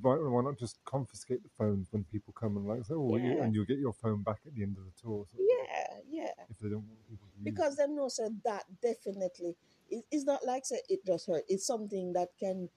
why, 0.00 0.16
why 0.16 0.42
not 0.42 0.58
just 0.58 0.78
confiscate 0.84 1.42
the 1.42 1.48
phones 1.56 1.88
when 1.90 2.04
people 2.04 2.34
come 2.38 2.56
and 2.56 2.66
like 2.66 2.84
say, 2.84 2.94
oh, 2.94 3.16
you, 3.16 3.40
and 3.40 3.54
you'll 3.54 3.64
get 3.64 3.78
your 3.78 3.92
phone 3.92 4.22
back 4.22 4.40
at 4.46 4.54
the 4.54 4.62
end 4.62 4.76
of 4.76 4.84
the 4.84 4.92
tour. 5.00 5.26
thing, 5.32 5.46
Yeah, 5.48 5.96
yeah. 6.08 6.44
If 6.50 6.58
they 6.58 6.68
don't 6.68 6.84
want 6.86 7.08
people 7.08 7.26
to 7.28 7.38
use 7.38 7.44
Because 7.44 7.76
them 7.76 7.96
know 7.96 8.08
so 8.08 8.28
that 8.44 8.64
definitely 8.82 9.56
it, 9.90 10.04
it's 10.10 10.24
not 10.24 10.44
like 10.44 10.66
say 10.66 10.80
it 10.88 11.04
just 11.06 11.26
hurt. 11.26 11.44
It's 11.48 11.66
something 11.66 12.12
that 12.12 12.28
can 12.38 12.68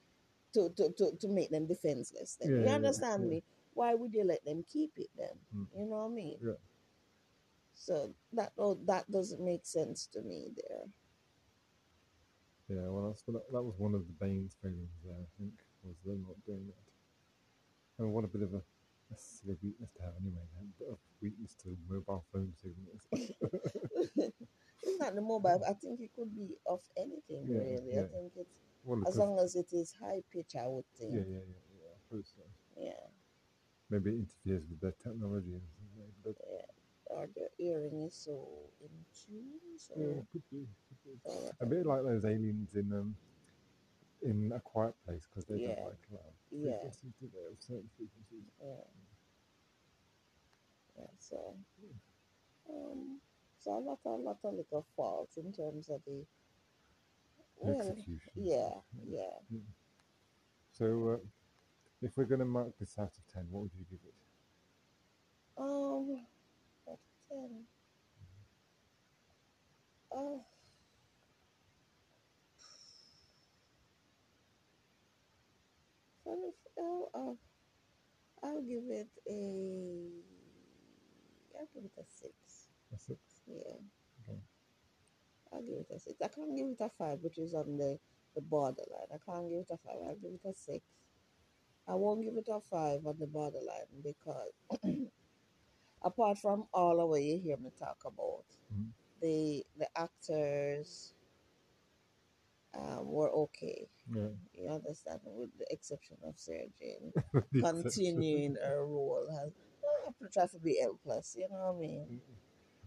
to 0.53 0.69
to, 0.77 0.89
to, 0.97 1.11
to 1.19 1.27
make 1.27 1.51
them 1.51 1.67
defenseless. 1.67 2.37
Then. 2.39 2.51
Yeah, 2.51 2.69
you 2.69 2.75
understand 2.75 3.23
yeah. 3.23 3.29
me? 3.29 3.43
Why 3.73 3.93
would 3.93 4.13
you 4.13 4.23
let 4.23 4.43
them 4.45 4.63
keep 4.71 4.91
it 4.97 5.09
then? 5.17 5.35
Mm. 5.55 5.67
You 5.77 5.85
know 5.89 5.97
what 5.97 6.11
I 6.11 6.13
mean? 6.13 6.37
Yeah. 6.41 6.59
So 7.73 8.13
that 8.33 8.53
oh, 8.57 8.77
that 8.85 9.09
doesn't 9.11 9.43
make 9.43 9.65
sense 9.65 10.07
to 10.13 10.21
me 10.21 10.49
there. 10.55 10.85
Yeah, 12.69 12.87
well, 12.87 13.07
that's 13.09 13.21
that, 13.23 13.51
that 13.51 13.63
was 13.63 13.75
one 13.77 13.95
of 13.95 14.07
the 14.07 14.13
Bane's 14.13 14.55
failings 14.61 14.91
there. 15.03 15.15
I 15.15 15.27
think 15.37 15.53
was 15.83 15.95
them 16.05 16.25
not 16.27 16.37
doing 16.45 16.67
that. 16.67 16.90
And 18.01 18.13
what 18.13 18.25
a 18.25 18.27
bit 18.27 18.41
of 18.41 18.53
a, 18.53 18.57
a 19.13 19.17
silly 19.17 19.57
weakness 19.61 19.91
to 19.97 20.01
have 20.03 20.13
anyway. 20.19 20.41
A 20.59 20.79
bit 20.79 20.89
of 20.89 20.97
weakness 21.21 21.53
to 21.63 21.77
mobile 21.87 22.25
phone 22.33 22.51
signals. 22.57 23.05
it's 24.83 24.99
not 24.99 25.13
the 25.15 25.21
mobile. 25.21 25.61
I 25.67 25.73
think 25.73 25.99
it 26.01 26.11
could 26.15 26.33
be 26.35 26.57
of 26.65 26.81
anything 26.97 27.45
Yeah, 27.47 27.61
really. 27.61 27.93
yeah. 27.93 28.01
I 28.01 28.07
think 28.09 28.33
it's 28.35 28.49
well, 28.83 29.03
as 29.07 29.17
long 29.17 29.39
as 29.39 29.55
it 29.55 29.67
is 29.71 29.93
high 30.01 30.23
pitch. 30.33 30.55
I 30.59 30.67
would 30.67 30.85
think. 30.97 31.13
yeah, 31.13 31.21
yeah, 31.29 31.45
yeah, 31.45 31.61
yeah. 31.77 32.21
So. 32.23 32.41
yeah. 32.75 33.05
Maybe 33.89 34.09
it 34.11 34.13
interferes 34.25 34.67
with 34.69 34.81
their 34.81 34.95
technology 35.03 35.53
and 35.53 35.67
something. 35.77 36.11
But 36.25 36.35
Or 37.05 37.27
the 37.35 37.49
earring 37.63 38.01
is 38.01 38.15
so 38.15 38.47
in 38.81 38.89
tune. 39.13 39.77
So 39.77 39.93
yeah, 39.97 40.21
could 40.31 40.43
be, 40.51 40.65
could 40.87 40.99
be. 41.05 41.19
so 41.25 41.51
A 41.61 41.65
bit 41.65 41.85
like 41.85 42.03
those 42.03 42.25
aliens 42.25 42.73
in 42.75 42.91
um 42.93 43.15
in 44.23 44.51
a 44.55 44.59
quiet 44.59 44.95
place 45.05 45.27
because 45.29 45.45
they 45.45 45.57
Yeah. 45.59 45.75
don't 45.75 45.85
like 45.91 46.07
loud 46.11 46.33
Yeah. 46.51 46.77
frequencies, 46.81 47.31
they? 47.33 47.55
Certain 47.59 47.89
frequencies. 47.97 48.43
Yeah. 48.61 48.83
Yeah, 50.97 51.05
so 51.19 51.55
um 52.69 53.19
so 53.59 53.71
a 53.77 53.79
lot 53.79 53.99
a 54.05 54.09
lot 54.09 54.37
of 54.43 54.53
little 54.53 54.85
faults 54.95 55.37
in 55.37 55.51
terms 55.53 55.89
of 55.89 56.01
the 56.05 56.25
well 57.57 57.79
Execution. 57.79 58.33
yeah, 58.35 58.69
yeah. 59.07 59.59
So, 60.73 61.09
uh, 61.09 61.17
if 62.01 62.17
we're 62.17 62.25
going 62.25 62.39
to 62.39 62.45
mark 62.45 62.77
this 62.79 62.97
out 62.97 63.11
of 63.17 63.27
ten, 63.33 63.45
what 63.51 63.63
would 63.63 63.71
you 63.77 63.85
give 63.89 63.99
it? 64.05 64.13
Um 65.57 66.25
out 66.87 66.93
of 66.93 66.99
ten. 67.29 67.67
Oh 70.11 70.45
oh, 76.79 77.09
oh, 77.13 77.37
I'll 78.43 78.61
give 78.61 78.83
it 78.89 79.09
a 79.29 80.09
I'll 81.59 81.67
give 81.73 81.83
it 81.85 81.91
a 81.99 82.03
six. 82.05 82.33
A 82.93 82.97
six. 82.97 83.19
Yeah. 83.47 83.77
Okay. 84.29 84.39
I'll 85.53 85.61
give 85.61 85.77
it 85.77 85.91
a 85.95 85.99
six. 85.99 86.21
I 86.21 86.27
can't 86.27 86.55
give 86.57 86.67
it 86.67 86.81
a 86.81 86.89
five, 86.97 87.19
which 87.21 87.37
is 87.37 87.53
on 87.53 87.77
the, 87.77 87.99
the 88.35 88.41
borderline. 88.41 89.09
I 89.13 89.17
can't 89.25 89.49
give 89.49 89.59
it 89.59 89.67
a 89.71 89.77
five. 89.77 89.97
I'll 90.07 90.15
give 90.15 90.31
it 90.33 90.49
a 90.49 90.53
six. 90.53 90.83
I 91.87 91.95
won't 91.95 92.23
give 92.23 92.35
it 92.37 92.47
a 92.49 92.59
five 92.61 93.05
on 93.05 93.17
the 93.19 93.27
borderline 93.27 93.89
because 94.03 94.53
apart 96.03 96.37
from 96.39 96.65
all 96.73 96.99
of 97.01 97.09
what 97.09 97.21
you 97.21 97.39
hear 97.39 97.57
me 97.57 97.71
talk 97.77 97.97
about, 98.05 98.45
Mhm. 98.73 98.91
the 99.21 99.65
the 99.77 99.87
actors 99.97 101.13
um, 102.73 103.11
were 103.11 103.29
okay. 103.31 103.87
Yeah. 104.13 104.27
You 104.53 104.69
understand, 104.69 105.19
with 105.25 105.49
the 105.57 105.65
exception 105.69 106.17
of 106.27 106.35
Sarah 106.37 106.65
Jane 106.81 107.11
continuing 107.61 108.55
her 108.63 108.85
role 108.85 109.27
has. 109.31 109.51
Have 110.05 110.17
to 110.17 110.33
try 110.33 110.47
to 110.47 110.59
be 110.59 110.79
helpless. 110.81 111.35
You 111.37 111.47
know 111.49 111.73
what 111.73 111.75
I 111.75 111.79
mean? 111.79 112.21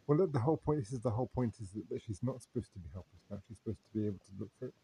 Well, 0.07 0.18
look, 0.18 0.33
the 0.33 0.40
whole 0.40 0.57
point. 0.57 0.81
This 0.81 0.92
is 0.92 1.01
the 1.01 1.11
whole 1.11 1.31
point: 1.35 1.55
is 1.61 1.70
that, 1.73 2.03
she's 2.03 2.23
not 2.23 2.42
supposed 2.42 2.73
to 2.73 2.79
be 2.79 2.88
helpless 2.92 3.23
now. 3.31 3.38
She's 3.47 3.59
supposed 3.59 3.79
to 3.79 3.99
be 3.99 4.07
able 4.07 4.18
to 4.18 4.33
look 4.40 4.51
for 4.59 4.66
it. 4.66 4.75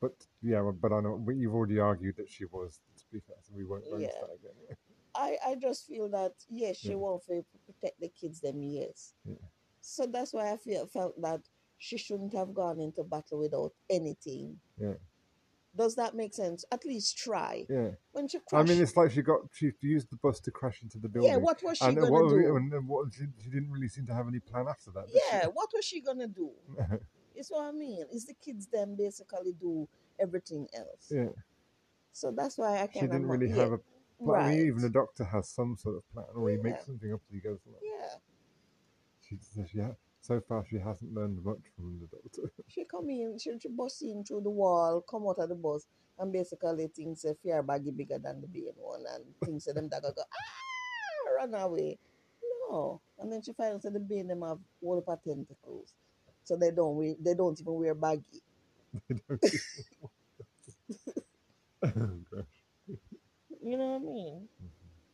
But 0.00 0.14
yeah, 0.42 0.62
but 0.80 0.92
I 0.92 1.00
know 1.00 1.16
but 1.18 1.36
you've 1.36 1.54
already 1.54 1.78
argued 1.78 2.16
that 2.18 2.30
she 2.30 2.44
was. 2.44 2.80
To 2.98 3.04
be 3.12 3.20
fair, 3.26 3.36
so 3.42 3.52
we 3.56 3.64
won't 3.64 3.84
Yeah. 3.86 4.08
that 4.20 4.34
again. 4.34 4.76
I, 5.14 5.36
I 5.46 5.54
just 5.56 5.86
feel 5.86 6.08
that 6.10 6.32
yes, 6.48 6.76
she 6.78 6.90
Yeah. 6.90 6.94
want 6.96 7.24
to 7.26 7.44
protect 7.66 8.00
the 8.00 8.08
kids 8.08 8.40
them 8.40 8.62
yes. 8.62 9.14
Yeah. 9.24 9.34
So 9.80 10.06
that's 10.06 10.32
why 10.32 10.50
I 10.52 10.56
feel 10.56 10.86
felt 10.86 11.20
that 11.22 11.42
she 11.84 11.98
shouldn't 11.98 12.32
have 12.32 12.54
gone 12.54 12.80
into 12.80 13.04
battle 13.04 13.38
without 13.38 13.72
anything. 13.90 14.58
Yeah. 14.80 14.94
Does 15.76 15.96
that 15.96 16.14
make 16.14 16.32
sense? 16.32 16.64
At 16.72 16.84
least 16.86 17.18
try. 17.18 17.66
Yeah, 17.68 17.90
When 18.12 18.26
she 18.28 18.38
I 18.52 18.62
mean, 18.62 18.80
it's 18.80 18.96
like 18.96 19.10
she 19.10 19.22
got 19.22 19.40
she 19.52 19.72
used 19.82 20.08
the 20.10 20.16
bus 20.16 20.40
to 20.40 20.50
crash 20.50 20.80
into 20.82 20.98
the 20.98 21.08
building. 21.08 21.30
yeah, 21.30 21.36
what 21.36 21.62
was 21.62 21.76
she 21.78 21.84
and 21.84 21.96
gonna 21.96 22.10
what, 22.10 22.28
do? 22.30 22.56
and 22.56 22.88
what 22.88 23.12
she, 23.12 23.24
she 23.42 23.50
didn't 23.50 23.70
really 23.70 23.88
seem 23.88 24.06
to 24.06 24.14
have 24.14 24.28
any 24.28 24.38
plan 24.38 24.66
after 24.68 24.90
that. 24.92 25.08
did 25.08 25.20
she? 25.30 25.36
Yeah, 25.36 25.46
what 25.52 25.68
was 25.74 25.84
she 25.84 26.00
gonna 26.00 26.28
do? 26.28 26.50
It's 27.36 27.50
what 27.50 27.64
I 27.64 27.72
mean. 27.72 28.04
Is 28.12 28.26
the 28.26 28.34
kids 28.34 28.68
then 28.72 28.94
basically 28.94 29.52
do 29.60 29.88
everything 30.20 30.68
else? 30.72 31.10
yeah. 31.10 31.30
So 32.12 32.30
that's 32.30 32.56
why 32.56 32.74
I 32.74 32.86
can't. 32.86 32.92
She 32.94 33.00
didn't 33.00 33.26
really 33.26 33.48
yeah, 33.48 33.56
have 33.56 33.72
a 33.72 33.78
plan. 33.78 34.40
I 34.40 34.44
right. 34.44 34.56
mean, 34.56 34.66
even 34.68 34.82
the 34.82 34.88
doctor 35.00 35.24
has 35.24 35.48
some 35.48 35.76
sort 35.76 35.96
of 35.96 36.08
plan, 36.12 36.26
or 36.36 36.48
he 36.48 36.54
Yeah. 36.56 36.62
makes 36.62 36.86
something 36.86 37.12
up 37.12 37.20
as 37.28 37.34
he 37.34 37.40
goes 37.40 37.58
yeah, 37.82 38.14
She 39.20 39.36
says 39.40 39.68
she 39.68 39.80
ha- 39.80 39.96
so 40.24 40.40
far 40.48 40.64
she 40.70 40.76
hasn't 40.76 41.12
learned 41.14 41.44
much 41.44 41.60
from 41.76 42.00
the 42.00 42.06
doctor. 42.06 42.50
she 42.68 42.84
come 42.84 43.10
in, 43.10 43.38
she, 43.38 43.52
she 43.60 43.68
bust 43.68 44.02
in 44.02 44.24
through 44.24 44.40
the 44.40 44.50
wall, 44.50 45.04
come 45.08 45.26
out 45.28 45.38
of 45.38 45.50
the 45.50 45.54
bus, 45.54 45.86
and 46.18 46.32
basically 46.32 46.86
thinks 46.88 47.24
a 47.24 47.34
fear 47.34 47.62
baggy 47.62 47.90
bigger 47.90 48.18
than 48.18 48.40
the 48.40 48.48
being 48.48 48.72
one, 48.76 49.04
and 49.14 49.24
thinks 49.44 49.66
that 49.66 49.74
them 49.74 49.88
that 49.90 50.02
go 50.02 50.08
ah 50.18 51.36
run 51.36 51.54
away. 51.54 51.98
No, 52.70 53.00
and 53.18 53.30
then 53.30 53.42
she 53.42 53.52
finds 53.52 53.82
that 53.84 53.92
the 53.92 54.00
being 54.00 54.28
them 54.28 54.42
have 54.42 54.58
all 54.82 54.98
of 54.98 55.24
tentacles, 55.24 55.92
so 56.42 56.56
they 56.56 56.70
don't 56.70 56.96
wear, 56.96 57.14
they 57.20 57.34
don't 57.34 57.60
even 57.60 57.74
wear 57.74 57.94
baggy. 57.94 58.42
They 61.82 61.90
don't 61.90 62.26
oh. 62.32 62.46
You 63.62 63.76
know 63.78 63.98
what 63.98 64.02
I 64.02 64.12
mean? 64.12 64.48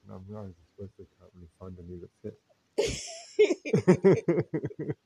No, 0.09 0.15
I 0.15 0.19
mean, 0.29 0.37
I 0.37 0.47
suppose 0.75 0.91
they 0.99 1.05
can't 1.19 1.33
really 1.35 1.49
find 1.59 1.77
any 1.79 1.99
that 2.01 2.11
fit. 2.23 2.39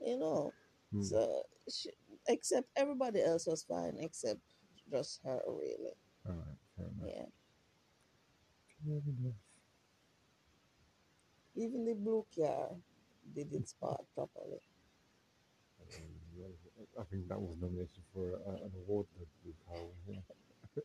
you 0.00 0.18
know, 0.18 0.52
Hmm. 0.92 1.02
so 1.02 1.42
she, 1.68 1.90
except 2.28 2.68
everybody 2.76 3.22
else 3.22 3.46
was 3.46 3.64
fine 3.64 3.96
except 3.98 4.40
just 4.90 5.20
her, 5.24 5.40
really. 5.46 5.94
All 6.26 6.34
right, 6.34 6.58
fair 6.76 6.86
enough. 6.86 7.06
Yeah, 7.06 7.26
even 11.56 11.84
the 11.84 11.94
blue 11.94 12.24
car 12.36 12.68
didn't 13.34 13.68
spot 13.68 14.04
properly. 14.14 14.60
I 17.00 17.04
think 17.04 17.28
that 17.28 17.40
was 17.40 17.56
nominated 17.60 18.02
for 18.12 18.34
an 18.46 18.70
award. 18.74 19.06
Blue 19.42 19.54
Car 19.66 19.82
was, 19.82 19.96
yeah. 20.08 20.20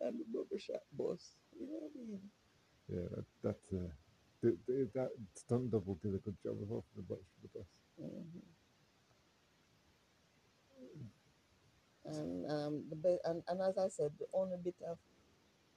and 0.00 0.18
the 0.20 0.24
barbershop 0.32 0.82
boss. 0.92 1.32
You 1.58 1.66
know 1.66 1.78
what 1.80 1.90
I 1.94 2.10
mean? 2.10 2.30
Yeah, 2.88 3.08
that 3.16 3.26
that, 3.42 3.78
uh, 3.78 3.88
the, 4.42 4.56
the, 4.66 4.88
that 4.94 5.10
stunt 5.34 5.70
double 5.70 5.98
did 6.02 6.14
a 6.14 6.18
good 6.18 6.36
job 6.42 6.56
for 6.68 6.82
the 6.96 7.02
bus. 7.02 7.18
For 7.34 7.42
the 7.42 7.58
bus. 7.58 7.66
Mhm. 8.00 8.42
And 12.06 12.50
um, 12.50 12.84
the 12.88 12.96
be- 12.96 13.18
and, 13.24 13.42
and 13.48 13.60
as 13.60 13.76
I 13.78 13.88
said, 13.88 14.10
the 14.18 14.26
only 14.32 14.56
bit 14.62 14.74
of 14.88 14.98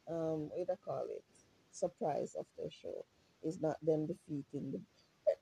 um, 0.10 0.50
what 0.50 0.68
do 0.68 0.74
I 0.74 0.76
call 0.84 1.06
it, 1.10 1.24
surprise 1.72 2.36
of 2.38 2.46
the 2.58 2.70
show 2.70 3.06
is 3.44 3.60
not 3.62 3.78
them 3.86 4.08
defeating 4.08 4.72
the. 4.72 4.82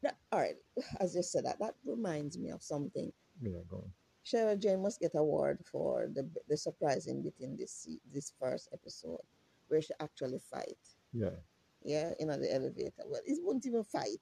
That, 0.03 0.17
all 0.31 0.39
right, 0.39 0.55
as 0.99 1.15
you 1.15 1.21
said 1.21 1.45
that, 1.45 1.59
that 1.59 1.75
reminds 1.85 2.37
me 2.37 2.49
of 2.49 2.63
something. 2.63 3.11
Yeah, 3.39 3.59
go 3.69 3.77
on. 3.77 3.91
Sarah 4.23 4.55
Jane 4.55 4.81
must 4.81 4.99
get 4.99 5.13
a 5.15 5.19
award 5.19 5.59
for 5.71 6.07
the 6.13 6.27
the 6.47 6.57
surprising 6.57 7.21
bit 7.21 7.35
in 7.39 7.55
this 7.57 7.87
this 8.11 8.33
first 8.39 8.69
episode, 8.73 9.21
where 9.67 9.81
she 9.81 9.93
actually 9.99 10.39
fight. 10.39 10.77
Yeah, 11.13 11.37
yeah, 11.83 12.11
in 12.19 12.27
the 12.29 12.53
elevator. 12.53 13.03
Well, 13.05 13.21
it 13.25 13.39
won't 13.43 13.65
even 13.65 13.83
fight. 13.83 14.21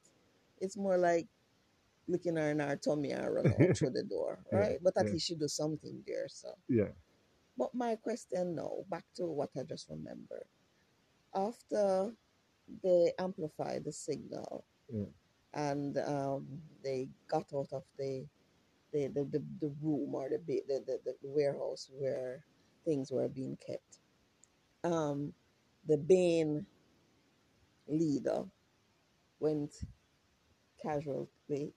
It's 0.60 0.78
more 0.78 0.98
like 0.98 1.28
looking 2.08 2.36
her 2.38 2.52
in 2.52 2.60
her 2.60 2.76
tummy 2.78 3.12
and 3.12 3.34
run 3.34 3.52
out 3.52 3.76
through 3.76 3.92
the 3.92 4.04
door, 4.04 4.40
Yeah, 4.52 4.60
right? 4.60 4.80
But 4.84 4.98
at 4.98 5.06
yeah. 5.06 5.12
least 5.12 5.28
she 5.28 5.36
do 5.36 5.48
something 5.48 6.04
there. 6.08 6.28
So, 6.30 6.50
yeah, 6.70 6.90
but 7.58 7.74
my 7.76 7.96
question 7.96 8.56
now, 8.56 8.84
back 8.90 9.06
to 9.16 9.26
what 9.28 9.50
I 9.58 9.64
just 9.64 9.90
remembered. 9.90 10.48
After 11.36 12.14
they 12.84 13.14
amplified 13.20 13.84
the 13.86 13.92
signal, 13.94 14.66
Yeah. 14.92 15.06
and 15.54 15.98
um, 16.00 16.48
they 16.84 17.10
got 17.28 17.46
out 17.54 17.70
of 17.74 17.84
the 17.98 18.26
the, 18.94 19.08
the, 19.08 19.24
the, 19.26 19.44
the 19.62 19.74
room 19.82 20.16
or 20.16 20.30
the, 20.30 20.38
the, 20.48 20.82
the 20.86 21.00
the 21.06 21.30
warehouse 21.30 21.90
where 21.94 22.44
things 22.86 23.12
were 23.12 23.28
being 23.30 23.58
kept. 23.66 24.00
Um, 24.84 25.34
the 25.88 25.98
Bane 25.98 26.66
leader 27.90 28.44
went 29.40 29.74
casually 30.82 31.28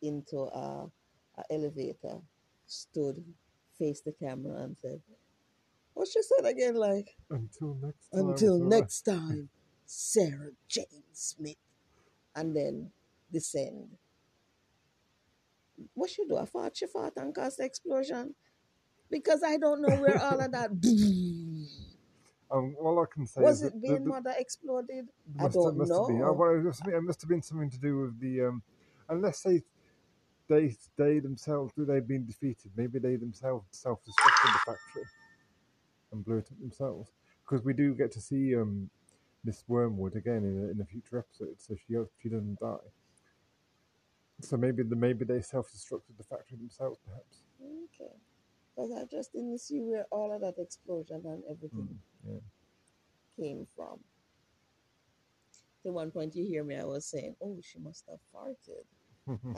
into 0.02 0.38
a, 0.38 0.86
a 1.38 1.42
elevator, 1.50 2.18
stood, 2.66 3.22
faced 3.78 4.04
the 4.04 4.12
camera, 4.12 4.62
and 4.62 4.76
said, 4.80 5.00
what 5.94 6.08
she 6.08 6.20
said 6.22 6.46
again, 6.48 6.74
like 6.74 7.16
Until 7.30 7.76
next 7.82 8.08
time. 8.10 8.28
until 8.30 8.58
Sarah. 8.58 8.70
next 8.70 9.02
time, 9.02 9.48
Sarah 9.86 10.50
Jane 10.68 11.04
Smith, 11.12 11.56
and 12.34 12.56
then 12.56 12.90
descend. 13.32 13.88
What 15.94 16.10
she 16.10 16.24
do? 16.26 16.36
I 16.38 16.44
thought 16.44 16.76
she 16.76 16.86
fought 16.86 17.12
and 17.16 17.34
caused 17.34 17.58
the 17.58 17.64
explosion 17.64 18.34
because 19.10 19.42
I 19.44 19.58
don't 19.58 19.82
know 19.82 19.96
where 19.96 20.18
all 20.18 20.40
of 20.40 20.52
that. 20.52 20.70
Um, 22.52 22.76
all 22.80 23.00
I 23.00 23.06
can 23.12 23.26
say 23.26 23.40
Was 23.40 23.62
is 23.62 23.68
it 23.68 23.80
that 23.80 23.98
the- 23.98 24.00
mother 24.00 24.34
exploded? 24.36 25.08
I 25.38 25.48
don't 25.48 25.76
must 25.78 25.90
Have 25.90 26.06
been. 26.08 26.18
know. 26.18 26.28
Oh, 26.28 26.32
well, 26.32 26.50
it, 26.54 26.62
must 26.62 26.80
have 26.80 26.86
been, 26.86 26.96
it 26.96 27.02
must 27.02 27.20
have 27.22 27.28
been 27.30 27.42
something 27.42 27.70
to 27.70 27.78
do 27.78 28.00
with 28.02 28.20
the. 28.20 28.42
Um, 28.42 28.62
unless 29.08 29.40
they, 29.42 29.62
they, 30.48 30.76
they 30.96 31.18
themselves, 31.18 31.72
they've 31.76 32.06
been 32.06 32.26
defeated. 32.26 32.70
Maybe 32.76 32.98
they 32.98 33.16
themselves 33.16 33.66
self-destructed 33.70 34.52
the 34.52 34.58
factory 34.72 35.04
and 36.12 36.24
blew 36.24 36.36
it 36.38 36.48
up 36.52 36.58
themselves. 36.60 37.10
Because 37.44 37.64
we 37.64 37.72
do 37.72 37.94
get 37.94 38.12
to 38.12 38.20
see 38.20 38.54
um, 38.54 38.90
Miss 39.44 39.64
Wormwood 39.66 40.14
again 40.16 40.44
in 40.44 40.64
a, 40.68 40.70
in 40.72 40.80
a 40.80 40.84
future 40.84 41.18
episode, 41.18 41.56
so 41.58 41.74
she 41.74 41.94
she 42.22 42.28
doesn't 42.28 42.58
die. 42.60 42.76
So 44.42 44.56
maybe 44.56 44.82
the 44.82 44.96
maybe 44.96 45.24
they 45.24 45.40
self-destructed 45.40 46.16
the 46.18 46.24
factory 46.24 46.58
themselves, 46.58 46.98
perhaps. 47.06 47.42
Okay. 47.62 48.12
Because 48.74 48.92
I 48.92 49.04
just 49.10 49.32
didn't 49.32 49.58
see 49.60 49.80
where 49.80 50.06
all 50.10 50.32
of 50.32 50.40
that 50.40 50.58
explosion 50.58 51.22
and 51.24 51.42
everything 51.50 51.98
yeah. 52.26 52.40
came 53.38 53.66
from. 53.76 53.98
At 55.84 55.92
one 55.92 56.10
point, 56.10 56.34
you 56.36 56.44
hear 56.46 56.64
me, 56.64 56.76
I 56.76 56.84
was 56.84 57.04
saying, 57.06 57.34
oh, 57.42 57.58
she 57.62 57.78
must 57.78 58.04
have 58.08 58.20
farted. 58.34 58.86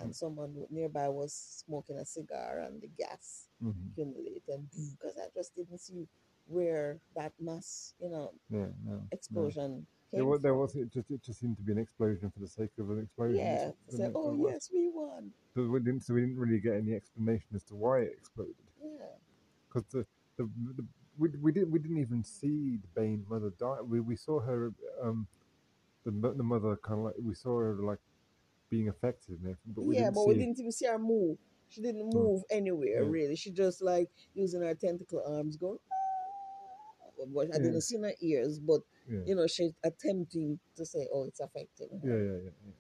and 0.00 0.14
someone 0.22 0.55
nearby 0.70 1.09
was 1.09 1.33
smoking 1.66 1.98
a 1.98 2.05
cigar 2.05 2.61
and 2.66 2.81
the 2.81 2.88
gas 2.98 3.48
Mhm. 3.62 3.92
accumulated. 3.92 4.68
Because 4.92 5.16
I 5.18 5.29
just 5.35 5.55
didn't 5.55 5.79
see 5.79 6.09
where 6.46 6.98
that 7.14 7.33
mass, 7.40 7.94
you 8.00 8.11
know, 8.11 8.33
Yeah, 8.50 8.68
no, 8.85 8.96
no. 8.96 9.03
explosion 9.12 9.87
came 10.11 10.18
There 10.18 10.27
was, 10.27 10.40
there 10.42 10.55
was 10.55 10.74
it 10.77 10.90
just 10.90 11.11
it 11.11 11.22
just 11.22 11.40
seemed 11.40 11.57
to 11.57 11.62
be 11.62 11.72
an 11.72 11.79
explosion 11.79 12.31
for 12.31 12.40
the 12.40 12.48
sake 12.48 12.70
of 12.79 12.90
an 12.90 13.00
explosion. 13.00 13.37
Yeah. 13.37 13.72
Like, 13.92 14.12
oh, 14.14 14.35
yes, 14.48 14.70
we 14.72 14.88
won. 14.88 15.33
So 15.55 15.68
we 15.68 15.81
didn't, 15.81 16.03
so 16.03 16.14
we 16.14 16.20
didn't 16.22 16.38
really 16.38 16.59
get 16.61 16.74
any 16.74 16.94
explanation 16.94 17.55
as 17.55 17.62
to 17.64 17.74
why 17.74 18.00
it 18.00 18.12
exploded. 18.18 18.57
Yeah. 18.85 19.16
Because 19.68 19.88
the, 19.90 20.07
the, 20.37 20.51
the 20.77 20.85
we, 21.18 21.29
we 21.40 21.53
didn't 21.53 21.70
we 21.70 21.79
didn't 21.79 21.99
even 21.99 22.25
see 22.25 22.79
the 22.79 22.88
Bane 22.94 23.25
mother 23.29 23.53
die. 23.59 23.81
We 23.83 24.01
we 24.01 24.16
saw 24.16 24.40
her 24.40 24.73
um 25.03 25.27
the 26.05 26.11
the 26.11 26.42
mother 26.42 26.77
kind 26.85 27.01
of 27.01 27.05
like 27.07 27.14
we 27.23 27.35
saw 27.35 27.59
her 27.59 27.77
like 27.81 27.99
being 28.70 28.88
affected 28.88 29.40
and 29.40 29.42
everything, 29.42 29.75
but 29.75 29.85
we 29.85 29.97
yeah, 29.97 30.11
but 30.11 30.27
we 30.27 30.35
didn't 30.35 30.59
even 30.59 30.73
see 30.73 30.87
her 30.87 30.99
move. 30.99 31.38
She 31.68 31.81
didn't 31.83 32.12
move 32.12 32.42
anywhere 32.51 33.05
Yeah. 33.05 33.09
really. 33.09 33.37
She 33.37 33.51
just 33.51 33.83
like 33.83 34.09
using 34.35 34.62
her 34.62 34.75
tentacle 34.75 35.23
arms 35.27 35.57
going. 35.57 35.79
"Ah." 35.90 37.25
But 37.33 37.49
I 37.55 37.59
Yeah. 37.59 37.62
didn't 37.62 37.83
see 37.83 37.99
her 37.99 38.12
ears, 38.20 38.59
but 38.61 38.81
yeah. 39.09 39.20
you 39.25 39.35
know 39.35 39.47
she's 39.47 39.73
attempting 39.85 40.59
to 40.77 40.85
say, 40.85 41.09
"Oh, 41.12 41.25
it's 41.25 41.40
affecting 41.40 41.88
yeah, 42.03 42.11
her." 42.11 42.18
yeah, 42.18 42.38
yeah, 42.44 42.57
yeah. 42.66 42.79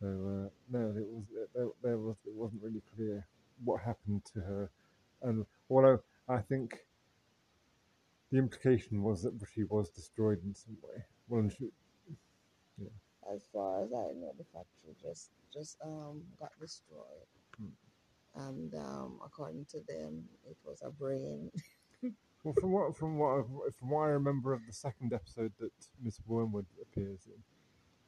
So 0.00 0.06
uh, 0.06 0.48
no, 0.70 0.94
it 0.96 1.06
was 1.08 1.24
there 1.82 1.98
was 1.98 2.16
it 2.26 2.34
wasn't 2.34 2.62
really 2.62 2.82
clear 2.96 3.26
what 3.64 3.82
happened 3.82 4.24
to 4.34 4.40
her, 4.40 4.70
and 5.22 5.46
although 5.70 6.00
I 6.28 6.38
think 6.38 6.86
the 8.30 8.38
implication 8.38 9.02
was 9.02 9.22
that 9.22 9.32
she 9.54 9.64
was 9.64 9.90
destroyed 9.90 10.42
in 10.44 10.54
some 10.54 10.76
way. 10.82 11.04
Well, 11.28 11.40
and 11.40 11.52
she, 11.52 11.70
As 13.32 13.42
far 13.52 13.82
as 13.82 13.92
I 13.92 14.12
know, 14.14 14.32
the 14.38 14.44
factory 14.44 14.94
just 15.02 15.30
just 15.52 15.76
um 15.84 16.22
got 16.38 16.52
destroyed, 16.60 17.26
Hmm. 17.58 17.74
and 18.48 18.74
um 18.74 19.20
according 19.24 19.64
to 19.66 19.80
them, 19.88 20.28
it 20.48 20.56
was 20.64 20.82
a 20.82 20.90
brain. 20.90 21.50
well, 22.44 22.54
from 22.60 22.72
what 22.72 22.96
from 22.96 23.18
what 23.18 23.38
I've, 23.38 23.74
from 23.74 23.90
what 23.90 24.02
I 24.02 24.08
remember 24.08 24.52
of 24.52 24.66
the 24.66 24.72
second 24.72 25.12
episode 25.12 25.52
that 25.58 25.72
Miss 26.02 26.20
Wormwood 26.26 26.66
appears 26.82 27.26
in, 27.26 27.42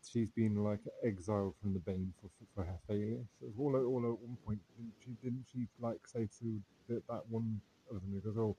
she's 0.05 0.31
been 0.31 0.63
like 0.65 0.81
exiled 1.05 1.55
from 1.61 1.73
the 1.75 1.81
Bane 1.81 2.13
for 2.21 2.29
for, 2.39 2.47
for 2.55 2.65
her 2.65 2.79
failure. 2.87 3.25
So 3.41 3.47
all 3.59 3.77
at, 3.77 3.83
all 3.83 4.05
at 4.05 4.19
one 4.21 4.37
point, 4.45 4.61
didn't 4.77 4.95
she 5.05 5.11
didn't 5.23 5.47
she 5.53 5.67
like 5.81 6.07
say 6.07 6.29
to 6.41 6.61
that, 6.89 7.07
that 7.09 7.23
one 7.29 7.61
of 7.91 8.01
them 8.01 8.13
because 8.15 8.37
oh. 8.39 8.57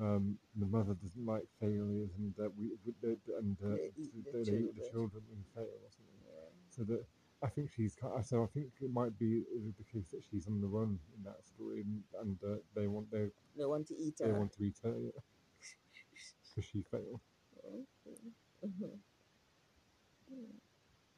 Um, 0.00 0.38
the 0.56 0.66
mother 0.66 0.94
doesn't 0.94 1.26
like 1.26 1.44
failures, 1.60 2.10
and 2.16 2.34
that 2.36 2.50
we 2.56 2.70
we- 2.84 2.94
and 3.38 3.56
uh, 3.62 3.76
the 4.24 4.32
they 4.32 4.56
eat 4.64 4.74
the 4.74 4.82
children. 4.82 4.90
children 4.90 5.22
when 5.28 5.44
fail 5.54 5.70
or 5.84 5.90
something. 5.90 6.22
Yeah. 6.26 6.48
So 6.70 6.82
that 6.84 7.04
I 7.42 7.48
think 7.48 7.70
she's 7.70 7.96
so 8.24 8.42
I 8.44 8.46
think 8.54 8.72
it 8.80 8.90
might 8.92 9.18
be 9.18 9.44
the 9.78 9.84
case 9.92 10.08
that 10.10 10.22
she's 10.30 10.46
on 10.46 10.60
the 10.60 10.66
run 10.66 10.98
in 11.16 11.22
that 11.24 11.44
story, 11.44 11.82
and, 11.82 12.02
and 12.20 12.38
uh, 12.42 12.56
they 12.74 12.86
want 12.86 13.10
they 13.10 13.28
They 13.56 13.64
want 13.66 13.86
to 13.88 13.94
eat 13.98 14.18
her. 14.20 14.26
they 14.26 14.32
want 14.32 14.52
to 14.54 14.64
eat 14.64 14.78
her, 14.82 14.94
yeah, 14.98 15.10
because 16.54 16.68
she 16.70 16.82
failed, 16.90 17.20
Okay. 17.58 19.02
Mhm. 20.30 20.71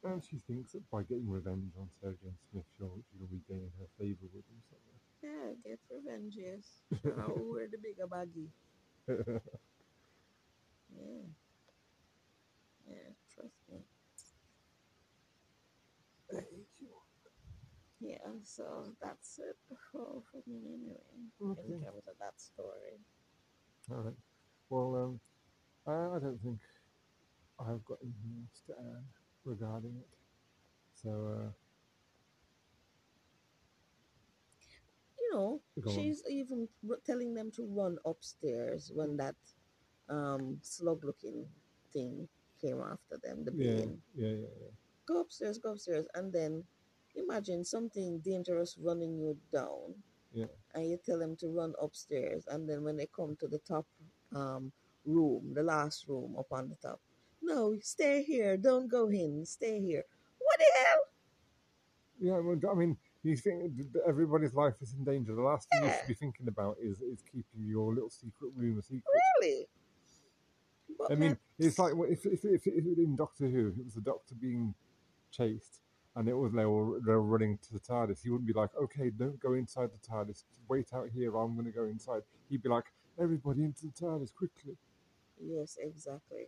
And 0.05 0.23
she 0.23 0.37
thinks 0.47 0.71
that 0.73 0.89
by 0.91 1.01
getting 1.03 1.29
revenge 1.29 1.73
on 1.79 1.89
Sarah 1.99 2.13
Jane 2.21 2.37
Smith, 2.51 2.65
she'll 2.77 2.99
she'll 3.11 3.27
regain 3.31 3.71
her 3.79 3.87
favor 3.97 4.27
with 4.33 4.43
them. 4.45 4.61
Yeah, 5.23 5.53
get 5.63 5.79
revenge, 5.89 6.33
yes. 6.37 6.83
Who 7.03 7.53
wear 7.53 7.67
the 7.67 7.77
bigger 7.77 8.07
baggy? 8.07 8.49
Yeah. 10.95 11.27
Yeah, 12.87 13.09
trust 13.33 13.57
me. 13.71 13.79
I 16.31 16.35
hate 16.35 16.75
you. 16.79 16.89
Yeah, 17.99 18.31
so 18.43 18.93
that's 19.01 19.39
it 19.39 19.57
for 19.91 20.21
for 20.31 20.41
me 20.47 20.61
anyway. 20.73 21.51
Okay. 21.51 21.73
In 21.73 21.81
terms 21.81 22.03
of 22.07 22.17
that 22.19 22.39
story. 22.39 22.99
All 23.91 24.03
right. 24.03 24.13
Well, 24.69 24.95
um, 24.95 25.19
I, 25.87 26.15
I 26.15 26.19
don't 26.19 26.39
think 26.43 26.59
I've 27.59 27.83
got 27.83 27.97
anything 28.03 28.45
else 28.45 28.61
to 28.67 28.73
add 28.73 29.03
regarding 29.45 29.95
it. 29.97 30.09
So, 30.93 31.09
uh, 31.09 31.51
You 35.19 35.31
know, 35.33 35.61
Go 35.81 35.91
on. 35.91 35.95
she's 35.95 36.23
even 36.29 36.67
telling 37.05 37.33
them 37.33 37.51
to 37.51 37.63
run 37.65 37.97
upstairs 38.05 38.91
when 38.93 39.17
that 39.17 39.35
um 40.09 40.59
slug-looking 40.61 41.47
thing 41.93 42.27
came 42.61 42.81
after 42.81 43.17
them. 43.23 43.43
The 43.45 43.51
yeah, 43.51 43.59
being. 43.61 44.01
yeah, 44.15 44.27
yeah, 44.29 44.55
yeah. 44.61 44.73
Go 45.07 45.21
upstairs, 45.21 45.57
go 45.59 45.71
upstairs, 45.73 46.05
and 46.15 46.31
then 46.33 46.63
imagine 47.15 47.63
something 47.63 48.19
dangerous 48.19 48.77
running 48.77 49.17
you 49.19 49.37
down. 49.51 49.95
Yeah. 50.33 50.47
And 50.73 50.89
you 50.89 50.97
tell 51.05 51.19
them 51.19 51.35
to 51.37 51.47
run 51.49 51.73
upstairs, 51.81 52.45
and 52.47 52.69
then 52.69 52.83
when 52.83 52.97
they 52.97 53.07
come 53.15 53.35
to 53.39 53.47
the 53.47 53.59
top 53.59 53.85
um 54.35 54.71
room, 55.05 55.53
the 55.53 55.63
last 55.63 56.07
room 56.07 56.35
up 56.37 56.51
on 56.51 56.69
the 56.69 56.75
top, 56.75 56.99
no, 57.45 57.77
stay 57.81 58.23
here, 58.23 58.57
don't 58.57 58.89
go 58.89 59.09
in, 59.09 59.45
stay 59.45 59.79
here. 59.79 60.03
What 60.39 60.59
the 60.59 60.65
hell? 60.79 61.01
Yeah, 62.19 62.39
well, 62.39 62.71
I 62.71 62.75
mean, 62.75 62.97
you 63.23 63.35
think 63.35 63.73
everybody's 64.07 64.53
life 64.53 64.75
is 64.81 64.93
in 64.93 65.03
danger. 65.03 65.35
The 65.35 65.41
last 65.41 65.67
thing 65.69 65.83
you 65.83 65.89
should 65.89 66.07
be 66.07 66.13
thinking 66.13 66.47
about 66.47 66.77
is 66.81 67.01
is 67.01 67.21
keeping 67.23 67.67
your 67.67 67.93
little 67.93 68.09
secret 68.09 68.51
room 68.55 68.79
a 68.79 68.81
secret. 68.81 69.03
Really? 69.41 69.67
But 70.97 71.11
I 71.11 71.15
mean, 71.15 71.37
it's 71.59 71.79
like 71.79 71.93
if 72.09 72.25
if, 72.25 72.45
if, 72.45 72.67
if 72.67 72.85
in 72.97 73.15
Doctor 73.15 73.47
Who, 73.47 73.67
it 73.69 73.83
was 73.83 73.95
the 73.95 74.01
Doctor 74.01 74.35
being 74.39 74.73
chased, 75.31 75.81
and 76.15 76.29
it 76.29 76.33
was 76.33 76.53
they 76.53 76.65
were, 76.65 76.99
they 77.05 77.11
were 77.11 77.21
running 77.21 77.57
to 77.63 77.73
the 77.73 77.79
TARDIS. 77.79 78.21
He 78.23 78.29
wouldn't 78.29 78.47
be 78.47 78.53
like, 78.53 78.69
"Okay, 78.81 79.09
don't 79.09 79.39
go 79.39 79.53
inside 79.53 79.89
the 79.91 80.07
TARDIS. 80.07 80.43
Wait 80.69 80.93
out 80.93 81.09
here. 81.13 81.35
I'm 81.35 81.55
going 81.55 81.65
to 81.65 81.71
go 81.71 81.85
inside." 81.85 82.21
He'd 82.49 82.63
be 82.63 82.69
like, 82.69 82.85
"Everybody 83.19 83.63
into 83.63 83.87
the 83.87 84.05
TARDIS 84.05 84.33
quickly!" 84.33 84.77
Yes, 85.41 85.77
exactly. 85.81 86.47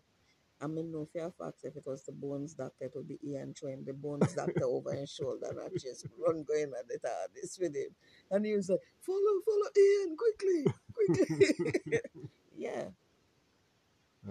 I 0.60 0.68
mean, 0.68 0.92
no 0.92 1.06
fear 1.06 1.32
facts 1.38 1.64
if 1.64 1.76
it 1.76 1.84
was 1.86 2.04
the 2.04 2.12
bones 2.12 2.56
doctor, 2.56 2.86
it 2.86 2.92
would 2.96 3.08
be 3.08 3.20
Ian 3.24 3.54
throwing 3.54 3.84
the 3.86 3.94
bones 3.94 4.34
doctor 4.34 4.66
over 4.66 4.92
his 4.94 5.12
shoulder 5.12 5.48
and 5.50 5.60
I 5.60 5.70
just 5.78 6.08
run 6.18 6.44
going 6.44 6.72
at 6.78 6.86
ah, 7.06 7.28
the 7.32 7.40
TARDIS 7.40 7.60
with 7.60 7.76
him. 7.76 7.90
And 8.32 8.46
he 8.46 8.56
was 8.56 8.70
like, 8.70 8.80
follow, 9.02 9.42
follow 9.46 9.70
Ian, 9.78 10.18
quickly, 10.18 10.66
quickly. 10.94 12.00
yeah, 12.58 12.86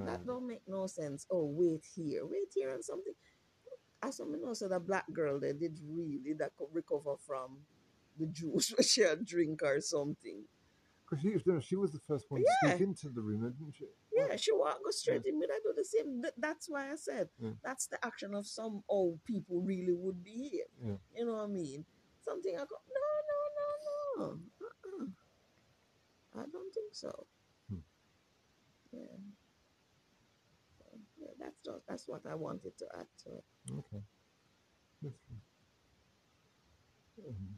that 0.05 0.27
don't 0.27 0.49
make 0.49 0.63
no 0.67 0.87
sense. 0.89 1.27
Oh, 1.31 1.45
wait 1.45 1.85
here, 1.95 2.27
wait 2.27 2.53
here 2.55 2.75
and 2.75 2.85
something. 2.85 3.15
As 4.03 4.17
someone 4.17 4.43
know, 4.43 4.53
so 4.53 4.69
the 4.69 4.81
black 4.81 5.05
girl 5.13 5.41
they 5.41 5.53
did 5.53 5.79
really 5.89 6.35
that 6.39 6.57
could 6.57 6.69
recover 6.73 7.15
from 7.25 7.59
the 8.19 8.27
juice 8.27 8.73
which 8.77 8.89
she 8.89 9.03
had 9.03 9.25
drink 9.25 9.63
or 9.63 9.81
something. 9.81 10.45
Because 11.09 11.23
she, 11.23 11.29
was- 11.51 11.65
she 11.65 11.77
was 11.77 11.93
the 11.93 12.01
first 12.01 12.27
one 12.31 12.41
to 12.41 12.47
Yeah. 12.65 12.71
sneak 12.77 12.89
into 12.89 13.09
the 13.11 13.21
room, 13.23 13.43
didn't 13.43 13.75
she? 13.77 13.87
Yeah, 14.13 14.35
she 14.37 14.53
walk 14.53 14.83
go 14.85 14.91
straight 14.91 15.25
in. 15.25 15.39
Me, 15.39 15.47
I 15.49 15.61
do 15.63 15.73
the 15.77 15.85
same. 15.85 16.21
Th- 16.23 16.35
That's 16.37 16.69
why 16.69 16.91
I 16.91 16.97
said 16.97 17.29
Yeah. 17.39 17.53
that's 17.63 17.87
the 17.87 18.05
action 18.05 18.35
of 18.35 18.47
some 18.47 18.83
old 18.89 19.23
people 19.25 19.61
really 19.63 19.93
would 19.93 20.25
behave. 20.25 20.67
Yeah. 20.83 20.97
You 21.15 21.27
know 21.27 21.35
what 21.35 21.45
I 21.45 21.47
mean? 21.47 21.85
Something 22.23 22.57
I 22.57 22.65
go, 22.65 22.77
no, 22.99 23.07
no, 23.31 23.41
no, 23.59 24.27
no. 24.27 24.41
Uh-uh. 24.67 25.07
I 26.41 26.45
don't 26.51 26.73
think 26.75 26.93
so. 26.95 27.27
Hmm. 27.71 27.79
Yeah. 28.93 29.17
So, 30.79 30.85
yeah, 31.21 31.29
that's 31.39 31.57
just 31.65 31.87
that's 31.89 32.09
what 32.09 32.23
I 32.29 32.35
wanted 32.35 32.77
to 32.79 32.87
add 32.99 33.07
to 33.25 33.31
it. 33.37 33.45
Okay. 33.71 34.03
That's 35.03 35.19
fine. 35.29 35.41
Um, 37.29 37.57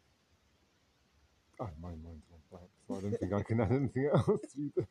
my 1.61 1.69
mind's 1.89 2.03
gone 2.05 2.23
blank, 2.28 2.28
so 2.89 2.97
I 2.97 3.01
don't 3.01 3.19
think 3.21 3.33
I 3.33 3.43
can 3.43 3.61
add 3.61 3.73
anything 3.73 4.11
else 4.13 4.41
either. 4.57 4.89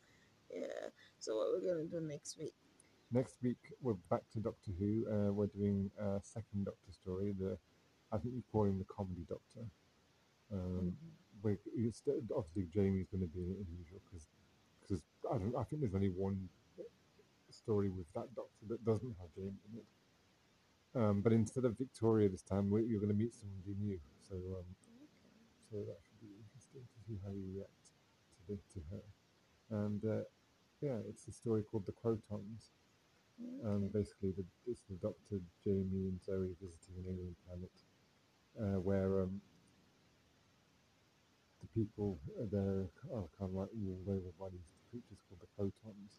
Yeah. 0.54 0.88
So 1.18 1.36
what 1.36 1.48
we're 1.52 1.74
gonna 1.74 1.84
do 1.86 2.00
next 2.00 2.38
week? 2.38 2.54
Next 3.12 3.36
week 3.42 3.58
we're 3.82 3.94
back 4.10 4.22
to 4.32 4.38
Doctor 4.38 4.70
Who. 4.78 5.04
Uh, 5.10 5.32
we're 5.32 5.46
doing 5.48 5.90
a 6.00 6.20
second 6.22 6.64
Doctor 6.64 6.92
story. 6.92 7.34
The 7.38 7.58
I 8.12 8.18
think 8.18 8.34
you 8.34 8.42
call 8.52 8.64
him 8.64 8.78
the 8.78 8.84
comedy 8.84 9.24
Doctor. 9.28 9.66
Um, 10.52 10.96
Mhm. 10.96 11.42
we 11.42 11.58
it's, 11.76 12.02
obviously 12.34 12.64
Jamie's 12.72 13.08
going 13.08 13.20
to 13.20 13.26
be 13.28 13.42
in 13.42 13.50
it 13.52 13.60
as 13.60 13.68
usual 13.68 14.00
because 14.04 15.02
I 15.30 15.38
don't 15.38 15.54
I 15.56 15.64
think 15.64 15.82
there's 15.82 15.94
only 15.94 16.08
one 16.08 16.48
story 17.50 17.88
with 17.90 18.10
that 18.14 18.34
Doctor 18.34 18.66
that 18.68 18.84
doesn't 18.84 19.16
have 19.20 19.32
Jamie 19.34 19.60
in 19.72 19.78
it. 19.78 19.86
Um, 20.94 21.20
but 21.20 21.32
instead 21.32 21.64
of 21.64 21.76
Victoria 21.76 22.28
this 22.28 22.42
time, 22.42 22.70
you're 22.70 23.00
going 23.00 23.12
to 23.12 23.14
meet 23.14 23.34
somebody 23.34 23.74
new. 23.78 24.00
So 24.28 24.34
um, 24.36 24.64
so 25.70 25.76
that 25.76 25.84
should 26.02 26.07
be 26.07 26.07
interesting 26.68 26.84
to 26.84 27.00
see 27.06 27.18
how 27.24 27.32
you 27.32 27.44
react 27.54 27.84
to 28.36 28.40
the, 28.48 28.56
to 28.74 28.80
her. 28.90 29.04
And 29.70 30.04
uh, 30.04 30.24
yeah, 30.80 30.98
it's 31.08 31.26
a 31.28 31.32
story 31.32 31.62
called 31.62 31.86
The 31.86 31.92
Krotons. 31.92 32.70
Um, 33.64 33.88
basically, 33.94 34.32
the, 34.32 34.44
it's 34.66 34.82
the 34.90 34.96
Doctor, 34.96 35.38
Jamie, 35.64 36.10
and 36.10 36.20
Zoe 36.22 36.56
visiting 36.60 36.94
an 36.98 37.04
alien 37.06 37.36
planet 37.46 37.70
uh, 38.58 38.80
where 38.80 39.22
um, 39.22 39.40
the 41.60 41.68
people 41.68 42.18
uh, 42.40 42.46
there 42.50 42.86
are 43.14 43.28
kind 43.38 43.50
of 43.50 43.54
like 43.54 43.68
ruled 43.78 44.08
over 44.08 44.30
by 44.40 44.46
these 44.50 44.74
creatures 44.90 45.18
called 45.28 45.40
the 45.40 45.50
Krotons. 45.54 46.18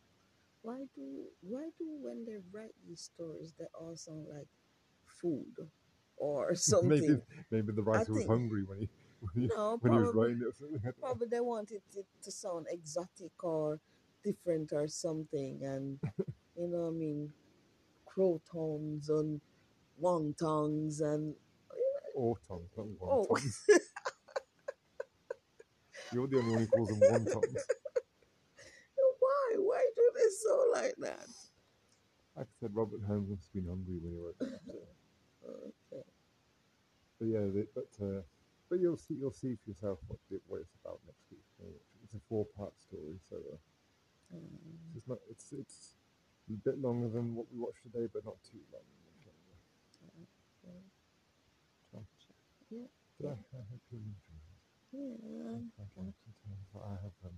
Why 0.61 0.85
do 0.95 1.25
why 1.41 1.69
do 1.77 1.85
when 2.01 2.25
they 2.25 2.37
write 2.51 2.75
these 2.87 3.01
stories 3.13 3.53
they 3.57 3.65
all 3.77 3.95
sound 3.95 4.27
like 4.33 4.47
food 5.05 5.55
or 6.15 6.53
something? 6.55 6.89
maybe 6.89 7.21
maybe 7.51 7.73
the 7.73 7.81
writer 7.81 8.13
was 8.13 8.25
hungry 8.25 8.63
when 8.63 8.79
he 8.79 8.87
when 9.33 9.43
he, 9.43 9.47
no, 9.55 9.77
when 9.81 9.91
probably, 9.91 10.21
writing 10.21 10.41
it. 10.41 10.47
Or 10.47 10.53
something. 10.53 10.81
Know. 10.83 10.91
probably 11.01 11.27
they 11.27 11.39
wanted 11.39 11.81
it 11.95 12.05
to 12.23 12.31
sound 12.31 12.67
exotic 12.69 13.31
or 13.43 13.79
different 14.23 14.71
or 14.73 14.87
something, 14.87 15.59
and 15.63 15.99
you 16.57 16.67
know, 16.67 16.87
I 16.87 16.91
mean, 16.91 17.31
Krotons 18.07 19.09
and 19.09 19.41
wontons 20.01 21.01
and 21.01 21.35
not 22.15 22.15
Oh. 22.17 23.27
wontons. 23.29 23.55
You're 26.13 26.27
the 26.27 26.37
only 26.37 26.51
one 26.51 26.59
who 26.61 26.67
calls 26.67 26.89
them 26.89 26.99
wontons. 26.99 27.61
why 29.19 29.55
why 29.57 29.85
do 29.95 30.11
they 30.15 30.29
sound 30.29 30.71
like 30.73 30.95
that? 30.99 31.27
Like 32.35 32.47
I 32.47 32.51
said, 32.59 32.71
Robert 32.73 33.01
Holmes 33.07 33.29
must 33.29 33.43
have 33.43 33.53
been 33.53 33.69
hungry 33.69 33.99
when 34.01 34.13
he 34.13 34.17
wrote 34.19 34.39
that. 34.39 34.61
Okay. 35.47 36.03
But 37.19 37.25
yeah, 37.27 37.39
the, 37.39 37.67
but 37.75 37.89
uh, 38.01 38.21
but 38.69 38.79
you'll 38.79 38.97
see 38.97 39.15
you'll 39.19 39.31
see 39.33 39.55
for 39.63 39.71
yourself 39.71 39.99
what 40.07 40.19
what 40.47 40.61
it's 40.61 40.75
about 40.83 40.99
next 41.05 41.23
week. 41.31 41.45
It's 42.03 42.13
a 42.13 42.21
four 42.29 42.45
part 42.57 42.73
story, 42.79 43.19
so 43.29 43.37
uh, 43.37 43.57
Um, 44.33 44.49
it's 44.95 45.07
not 45.07 45.19
it's 45.29 45.53
it's 45.53 45.95
a 46.49 46.53
bit 46.53 46.79
longer 46.81 47.09
than 47.09 47.35
what 47.35 47.45
we 47.53 47.59
watched 47.59 47.83
today, 47.83 48.07
but 48.13 48.25
not 48.25 48.37
too 48.43 48.61
long. 48.73 48.83
So, 51.91 51.99
Yeah. 52.69 52.85
but 53.19 53.27
I, 53.29 53.31
I 53.57 53.63
hope 53.71 53.81
you 53.91 53.99
enjoy 53.99 54.37
it. 54.37 54.61
yeah. 54.93 55.59
I 55.79 56.13
but 56.73 56.83
I 56.83 56.95
have 57.03 57.17
um, 57.25 57.37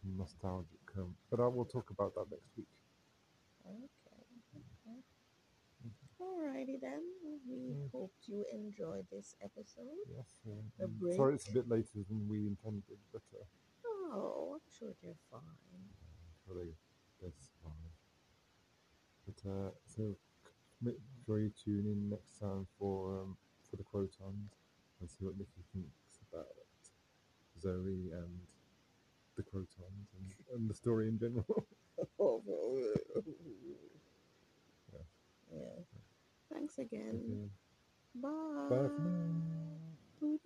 some 0.00 0.16
nostalgic. 0.18 0.80
Um, 0.98 1.14
but 1.30 1.40
I 1.40 1.46
will 1.46 1.64
talk 1.66 1.90
about 1.90 2.14
that 2.14 2.30
next 2.30 2.50
week. 2.56 2.66
Okay. 3.66 3.84
okay. 3.84 4.01
Alrighty 6.22 6.78
then. 6.80 7.02
We 7.48 7.74
Mm. 7.74 7.90
hope 7.90 8.12
you 8.26 8.44
enjoyed 8.52 9.06
this 9.10 9.34
episode. 9.42 9.98
Yes. 10.08 10.28
Uh, 10.46 10.84
A 10.84 10.88
mm, 10.88 11.16
sorry, 11.16 11.34
it's 11.34 11.48
a 11.48 11.52
bit 11.52 11.68
later 11.68 12.04
than 12.08 12.28
we 12.28 12.46
intended, 12.46 12.98
but 13.12 13.22
uh, 13.34 13.44
Oh, 14.14 14.54
I'm 14.54 14.70
sure 14.78 14.94
they're 15.02 15.22
fine. 15.30 15.58
they 16.48 16.70
that's 17.20 17.50
fine. 17.62 17.90
But 19.26 19.50
uh, 19.50 19.70
so 19.86 20.16
make 20.80 20.98
sure 21.24 21.38
you 21.40 21.50
tune 21.64 21.86
in 21.86 22.10
next 22.10 22.38
time 22.38 22.66
for 22.78 23.20
um, 23.20 23.36
for 23.70 23.76
the 23.76 23.84
Krotons 23.84 24.52
and 25.00 25.10
see 25.10 25.24
what 25.24 25.36
Nikki 25.38 25.62
thinks 25.72 26.18
about 26.30 26.54
Zoe 27.60 28.10
and 28.12 28.40
the 29.36 29.42
Krotons 29.42 30.08
and, 30.18 30.26
and 30.54 30.68
the 30.70 30.74
story 30.74 31.08
in 31.08 31.18
general. 31.18 31.66
yeah. 35.52 36.01
Thanks 36.52 36.78
again. 36.78 37.50
Bye. 38.14 38.28
Bye 40.20 40.38